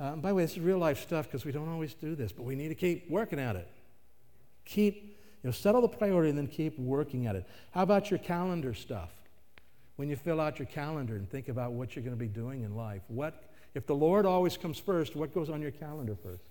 Uh, 0.00 0.14
by 0.14 0.28
the 0.28 0.36
way, 0.36 0.44
this 0.44 0.52
is 0.52 0.60
real 0.60 0.78
life 0.78 1.02
stuff 1.02 1.26
because 1.26 1.44
we 1.44 1.50
don't 1.50 1.68
always 1.68 1.94
do 1.94 2.14
this, 2.14 2.30
but 2.30 2.44
we 2.44 2.54
need 2.54 2.68
to 2.68 2.76
keep 2.76 3.10
working 3.10 3.40
at 3.40 3.56
it. 3.56 3.68
Keep, 4.64 4.94
you 5.42 5.48
know, 5.48 5.50
settle 5.50 5.80
the 5.80 5.88
priority 5.88 6.28
and 6.28 6.38
then 6.38 6.46
keep 6.46 6.78
working 6.78 7.26
at 7.26 7.34
it. 7.34 7.44
How 7.72 7.82
about 7.82 8.12
your 8.12 8.20
calendar 8.20 8.74
stuff? 8.74 9.10
When 9.98 10.08
you 10.08 10.14
fill 10.14 10.40
out 10.40 10.60
your 10.60 10.66
calendar 10.66 11.16
and 11.16 11.28
think 11.28 11.48
about 11.48 11.72
what 11.72 11.96
you're 11.96 12.04
going 12.04 12.16
to 12.16 12.24
be 12.24 12.28
doing 12.28 12.62
in 12.62 12.76
life, 12.76 13.02
what 13.08 13.50
if 13.74 13.84
the 13.84 13.96
Lord 13.96 14.26
always 14.26 14.56
comes 14.56 14.78
first, 14.78 15.16
what 15.16 15.34
goes 15.34 15.50
on 15.50 15.60
your 15.60 15.72
calendar 15.72 16.14
first? 16.14 16.44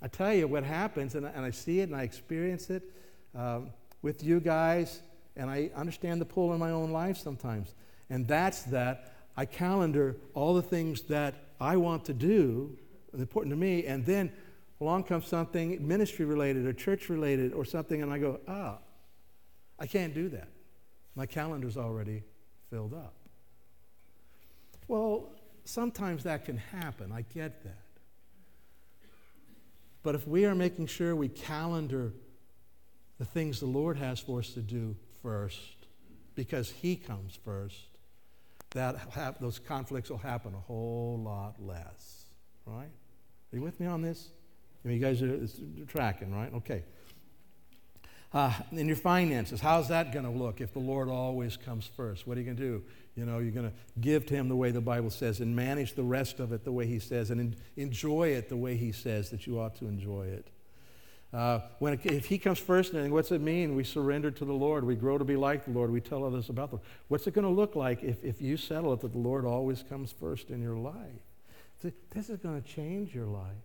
I 0.00 0.06
tell 0.06 0.32
you 0.32 0.46
what 0.46 0.62
happens, 0.62 1.16
and 1.16 1.26
I, 1.26 1.30
and 1.30 1.44
I 1.44 1.50
see 1.50 1.80
it 1.80 1.88
and 1.88 1.96
I 1.96 2.04
experience 2.04 2.70
it 2.70 2.84
um, 3.34 3.70
with 4.00 4.22
you 4.22 4.38
guys, 4.38 5.00
and 5.34 5.50
I 5.50 5.72
understand 5.74 6.20
the 6.20 6.24
pull 6.24 6.52
in 6.52 6.60
my 6.60 6.70
own 6.70 6.92
life 6.92 7.16
sometimes. 7.16 7.74
And 8.10 8.28
that's 8.28 8.62
that 8.62 9.12
I 9.36 9.44
calendar 9.44 10.14
all 10.34 10.54
the 10.54 10.62
things 10.62 11.02
that 11.08 11.34
I 11.60 11.76
want 11.76 12.04
to 12.04 12.14
do, 12.14 12.78
important 13.12 13.52
to 13.52 13.58
me, 13.58 13.86
and 13.86 14.06
then 14.06 14.30
along 14.80 15.02
comes 15.02 15.26
something 15.26 15.84
ministry 15.84 16.26
related 16.26 16.64
or 16.64 16.72
church 16.72 17.08
related 17.08 17.54
or 17.54 17.64
something, 17.64 18.02
and 18.02 18.12
I 18.12 18.18
go, 18.18 18.38
ah, 18.46 18.78
I 19.80 19.88
can't 19.88 20.14
do 20.14 20.28
that. 20.28 20.46
My 21.14 21.26
calendar's 21.26 21.76
already 21.76 22.22
filled 22.70 22.94
up. 22.94 23.14
Well, 24.88 25.30
sometimes 25.64 26.24
that 26.24 26.44
can 26.44 26.56
happen. 26.56 27.12
I 27.12 27.22
get 27.22 27.62
that. 27.64 27.84
But 30.02 30.14
if 30.14 30.26
we 30.26 30.46
are 30.46 30.54
making 30.54 30.86
sure 30.86 31.14
we 31.14 31.28
calendar 31.28 32.12
the 33.18 33.24
things 33.24 33.60
the 33.60 33.66
Lord 33.66 33.98
has 33.98 34.18
for 34.18 34.38
us 34.38 34.50
to 34.54 34.60
do 34.60 34.96
first, 35.22 35.86
because 36.34 36.70
He 36.70 36.96
comes 36.96 37.38
first, 37.44 37.76
that 38.70 38.96
ha- 38.96 39.34
those 39.40 39.58
conflicts 39.58 40.10
will 40.10 40.18
happen 40.18 40.54
a 40.54 40.60
whole 40.60 41.20
lot 41.22 41.56
less. 41.60 42.24
Right? 42.64 42.90
Are 43.52 43.56
you 43.56 43.62
with 43.62 43.78
me 43.80 43.86
on 43.86 44.00
this? 44.00 44.30
I 44.84 44.88
mean, 44.88 44.96
you 44.98 45.02
guys 45.02 45.22
are 45.22 45.46
tracking, 45.86 46.34
right? 46.34 46.52
Okay. 46.54 46.84
Uh, 48.32 48.52
in 48.70 48.86
your 48.86 48.96
finances, 48.96 49.60
how's 49.60 49.88
that 49.88 50.12
going 50.12 50.24
to 50.24 50.30
look 50.30 50.60
if 50.60 50.72
the 50.72 50.78
Lord 50.78 51.08
always 51.08 51.56
comes 51.56 51.86
first? 51.96 52.26
What 52.26 52.36
are 52.36 52.40
you 52.40 52.46
going 52.46 52.56
to 52.56 52.62
do? 52.62 52.82
You 53.16 53.26
know, 53.26 53.38
you're 53.38 53.50
going 53.50 53.68
to 53.68 53.76
give 54.00 54.24
to 54.26 54.34
Him 54.34 54.48
the 54.48 54.54
way 54.54 54.70
the 54.70 54.80
Bible 54.80 55.10
says 55.10 55.40
and 55.40 55.54
manage 55.54 55.94
the 55.94 56.04
rest 56.04 56.38
of 56.38 56.52
it 56.52 56.64
the 56.64 56.70
way 56.70 56.86
He 56.86 57.00
says 57.00 57.30
and 57.30 57.56
enjoy 57.76 58.28
it 58.28 58.48
the 58.48 58.56
way 58.56 58.76
He 58.76 58.92
says 58.92 59.30
that 59.30 59.46
you 59.48 59.58
ought 59.58 59.74
to 59.76 59.86
enjoy 59.86 60.26
it. 60.26 60.46
Uh, 61.32 61.60
when 61.80 61.94
it, 61.94 62.06
if 62.06 62.26
He 62.26 62.38
comes 62.38 62.60
first, 62.60 62.92
then 62.92 63.10
what's 63.12 63.32
it 63.32 63.40
mean? 63.40 63.74
We 63.74 63.82
surrender 63.82 64.30
to 64.30 64.44
the 64.44 64.52
Lord. 64.52 64.84
We 64.84 64.94
grow 64.94 65.18
to 65.18 65.24
be 65.24 65.36
like 65.36 65.64
the 65.64 65.72
Lord. 65.72 65.90
We 65.90 66.00
tell 66.00 66.24
others 66.24 66.50
about 66.50 66.70
the 66.70 66.76
Lord. 66.76 66.86
What's 67.08 67.26
it 67.26 67.34
going 67.34 67.46
to 67.46 67.50
look 67.50 67.74
like 67.74 68.04
if, 68.04 68.22
if 68.22 68.40
you 68.40 68.56
settle 68.56 68.92
it 68.92 69.00
that 69.00 69.12
the 69.12 69.18
Lord 69.18 69.44
always 69.44 69.82
comes 69.82 70.12
first 70.12 70.50
in 70.50 70.62
your 70.62 70.76
life? 70.76 70.94
This 72.10 72.30
is 72.30 72.38
going 72.38 72.62
to 72.62 72.68
change 72.68 73.12
your 73.12 73.26
life. 73.26 73.64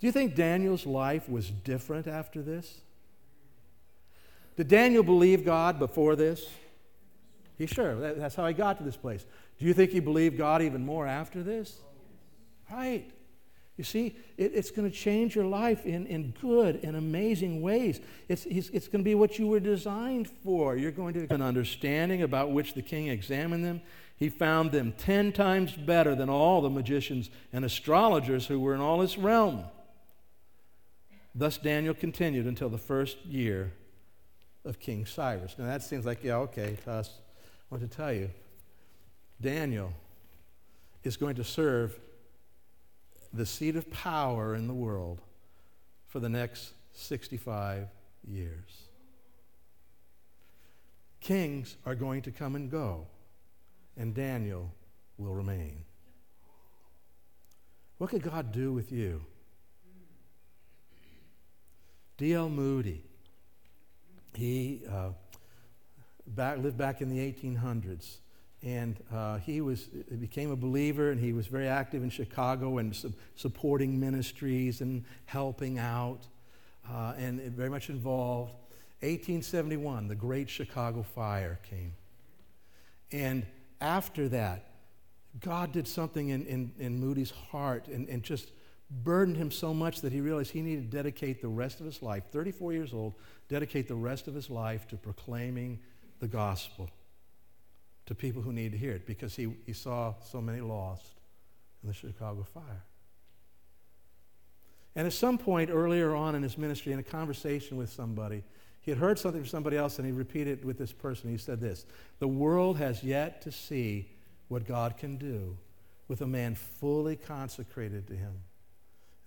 Do 0.00 0.06
you 0.06 0.12
think 0.12 0.34
Daniel's 0.34 0.84
life 0.84 1.28
was 1.28 1.50
different 1.50 2.06
after 2.06 2.42
this? 2.42 2.82
Did 4.58 4.66
Daniel 4.66 5.04
believe 5.04 5.44
God 5.44 5.78
before 5.78 6.16
this? 6.16 6.44
He 7.58 7.66
sure. 7.66 7.94
That's 8.14 8.34
how 8.34 8.44
he 8.48 8.52
got 8.52 8.76
to 8.78 8.82
this 8.82 8.96
place. 8.96 9.24
Do 9.56 9.64
you 9.64 9.72
think 9.72 9.92
he 9.92 10.00
believed 10.00 10.36
God 10.36 10.62
even 10.62 10.84
more 10.84 11.06
after 11.06 11.44
this? 11.44 11.78
Right. 12.68 13.08
You 13.76 13.84
see, 13.84 14.16
it, 14.36 14.50
it's 14.56 14.72
going 14.72 14.90
to 14.90 14.96
change 14.96 15.36
your 15.36 15.44
life 15.44 15.86
in, 15.86 16.06
in 16.06 16.34
good 16.42 16.80
and 16.82 16.96
amazing 16.96 17.62
ways. 17.62 18.00
It's, 18.28 18.46
it's, 18.46 18.88
going 18.88 19.04
to 19.04 19.08
be 19.08 19.14
what 19.14 19.38
you 19.38 19.46
were 19.46 19.60
designed 19.60 20.28
for. 20.28 20.76
You're 20.76 20.90
going 20.90 21.14
to 21.14 21.20
get 21.20 21.30
an 21.30 21.40
understanding 21.40 22.22
about 22.22 22.50
which 22.50 22.74
the 22.74 22.82
king 22.82 23.06
examined 23.06 23.64
them. 23.64 23.80
He 24.16 24.28
found 24.28 24.72
them 24.72 24.92
ten 24.98 25.30
times 25.30 25.70
better 25.70 26.16
than 26.16 26.28
all 26.28 26.62
the 26.62 26.70
magicians 26.70 27.30
and 27.52 27.64
astrologers 27.64 28.48
who 28.48 28.58
were 28.58 28.74
in 28.74 28.80
all 28.80 29.02
his 29.02 29.16
realm. 29.16 29.62
Thus 31.32 31.58
Daniel 31.58 31.94
continued 31.94 32.46
until 32.46 32.68
the 32.68 32.76
first 32.76 33.24
year 33.24 33.72
of 34.64 34.78
King 34.78 35.06
Cyrus. 35.06 35.54
Now 35.58 35.66
that 35.66 35.82
seems 35.82 36.04
like, 36.04 36.22
yeah, 36.22 36.36
okay, 36.36 36.76
to 36.84 36.90
us. 36.92 37.10
I 37.70 37.74
want 37.74 37.90
to 37.90 37.96
tell 37.96 38.12
you, 38.12 38.30
Daniel 39.40 39.92
is 41.04 41.16
going 41.16 41.36
to 41.36 41.44
serve 41.44 41.98
the 43.32 43.46
seat 43.46 43.76
of 43.76 43.90
power 43.90 44.54
in 44.54 44.66
the 44.66 44.74
world 44.74 45.20
for 46.06 46.18
the 46.18 46.28
next 46.28 46.72
65 46.92 47.88
years. 48.26 48.88
Kings 51.20 51.76
are 51.84 51.94
going 51.94 52.22
to 52.22 52.30
come 52.30 52.54
and 52.54 52.70
go, 52.70 53.06
and 53.96 54.14
Daniel 54.14 54.72
will 55.18 55.34
remain. 55.34 55.84
What 57.98 58.10
could 58.10 58.22
God 58.22 58.52
do 58.52 58.72
with 58.72 58.92
you? 58.92 59.24
D.L. 62.16 62.48
Moody 62.48 63.07
he 64.38 64.82
uh, 64.88 65.08
back, 66.28 66.58
lived 66.58 66.78
back 66.78 67.00
in 67.00 67.10
the 67.10 67.18
1800s. 67.18 68.18
And 68.62 68.96
uh, 69.12 69.38
he 69.38 69.60
was, 69.60 69.82
became 70.20 70.50
a 70.50 70.56
believer, 70.56 71.10
and 71.10 71.20
he 71.20 71.32
was 71.32 71.46
very 71.46 71.68
active 71.68 72.02
in 72.02 72.10
Chicago 72.10 72.78
and 72.78 72.94
su- 72.94 73.12
supporting 73.36 74.00
ministries 74.00 74.80
and 74.80 75.04
helping 75.26 75.78
out, 75.78 76.20
uh, 76.90 77.14
and 77.16 77.40
very 77.40 77.70
much 77.70 77.88
involved. 77.88 78.52
1871, 79.00 80.08
the 80.08 80.14
Great 80.14 80.50
Chicago 80.50 81.02
Fire 81.02 81.58
came. 81.68 81.94
And 83.12 83.46
after 83.80 84.28
that, 84.28 84.70
God 85.40 85.70
did 85.72 85.86
something 85.86 86.30
in, 86.30 86.44
in, 86.46 86.72
in 86.78 86.98
Moody's 86.98 87.30
heart 87.30 87.86
and, 87.86 88.08
and 88.08 88.24
just 88.24 88.50
burdened 88.90 89.36
him 89.36 89.50
so 89.50 89.74
much 89.74 90.00
that 90.00 90.12
he 90.12 90.20
realized 90.20 90.50
he 90.50 90.62
needed 90.62 90.90
to 90.90 90.96
dedicate 90.96 91.42
the 91.42 91.48
rest 91.48 91.80
of 91.80 91.86
his 91.86 92.02
life, 92.02 92.24
34 92.30 92.72
years 92.72 92.94
old, 92.94 93.14
dedicate 93.48 93.88
the 93.88 93.94
rest 93.94 94.28
of 94.28 94.34
his 94.34 94.48
life 94.48 94.86
to 94.88 94.96
proclaiming 94.96 95.78
the 96.20 96.28
gospel 96.28 96.88
to 98.06 98.14
people 98.14 98.40
who 98.40 98.52
need 98.52 98.72
to 98.72 98.78
hear 98.78 98.92
it 98.92 99.06
because 99.06 99.36
he, 99.36 99.52
he 99.66 99.72
saw 99.72 100.14
so 100.30 100.40
many 100.40 100.60
lost 100.60 101.20
in 101.82 101.88
the 101.88 101.94
Chicago 101.94 102.42
fire. 102.42 102.84
And 104.96 105.06
at 105.06 105.12
some 105.12 105.38
point 105.38 105.70
earlier 105.70 106.16
on 106.16 106.34
in 106.34 106.42
his 106.42 106.56
ministry, 106.56 106.92
in 106.92 106.98
a 106.98 107.04
conversation 107.04 107.76
with 107.76 107.92
somebody, 107.92 108.42
he 108.80 108.90
had 108.90 108.98
heard 108.98 109.18
something 109.18 109.42
from 109.42 109.48
somebody 109.48 109.76
else 109.76 109.98
and 109.98 110.06
he 110.06 110.12
repeated 110.12 110.60
it 110.60 110.64
with 110.64 110.78
this 110.78 110.92
person. 110.92 111.30
He 111.30 111.36
said 111.36 111.60
this 111.60 111.84
The 112.18 112.28
world 112.28 112.78
has 112.78 113.04
yet 113.04 113.42
to 113.42 113.52
see 113.52 114.08
what 114.48 114.66
God 114.66 114.96
can 114.96 115.18
do 115.18 115.58
with 116.08 116.22
a 116.22 116.26
man 116.26 116.54
fully 116.54 117.14
consecrated 117.14 118.06
to 118.08 118.16
him. 118.16 118.32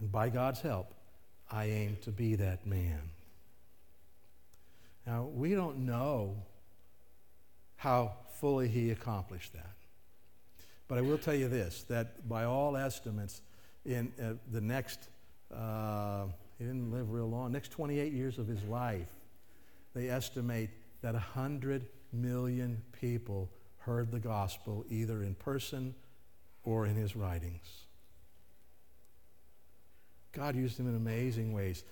And 0.02 0.12
by 0.12 0.30
God's 0.30 0.60
help, 0.60 0.94
I 1.52 1.66
aim 1.66 1.98
to 2.02 2.12
be 2.12 2.36
that 2.36 2.66
man. 2.66 3.00
Now, 5.06 5.30
we 5.34 5.54
don't 5.54 5.86
know 5.86 6.36
how 7.76 8.14
fully 8.40 8.68
he 8.68 8.92
accomplished 8.92 9.54
that. 9.54 9.76
But 10.88 10.98
I 10.98 11.02
will 11.02 11.18
tell 11.18 11.36
you 11.36 11.48
this 11.48 11.84
that 11.84 12.28
by 12.28 12.44
all 12.46 12.76
estimates, 12.76 13.42
in 13.86 14.12
uh, 14.22 14.34
the 14.52 14.62
next, 14.62 15.08
uh, 15.54 16.26
he 16.58 16.66
didn't 16.66 16.92
live 16.92 17.12
real 17.12 17.30
long, 17.30 17.52
next 17.52 17.72
28 17.72 18.12
years 18.12 18.38
of 18.40 18.48
his 18.48 18.64
life, 18.64 19.08
they 19.94 20.10
estimate 20.10 20.70
that 21.02 21.14
100 21.14 21.86
million 22.12 22.82
people 23.00 23.50
heard 23.78 24.12
the 24.12 24.20
gospel 24.20 24.86
either 24.90 25.24
in 25.24 25.36
person 25.36 25.96
or 26.64 26.86
in 26.86 26.96
his 26.96 27.16
writings. 27.16 27.86
God 30.34 30.56
used 30.56 30.80
him 30.80 30.88
in 30.88 30.96
amazing 30.96 31.54
ways. 31.54 31.84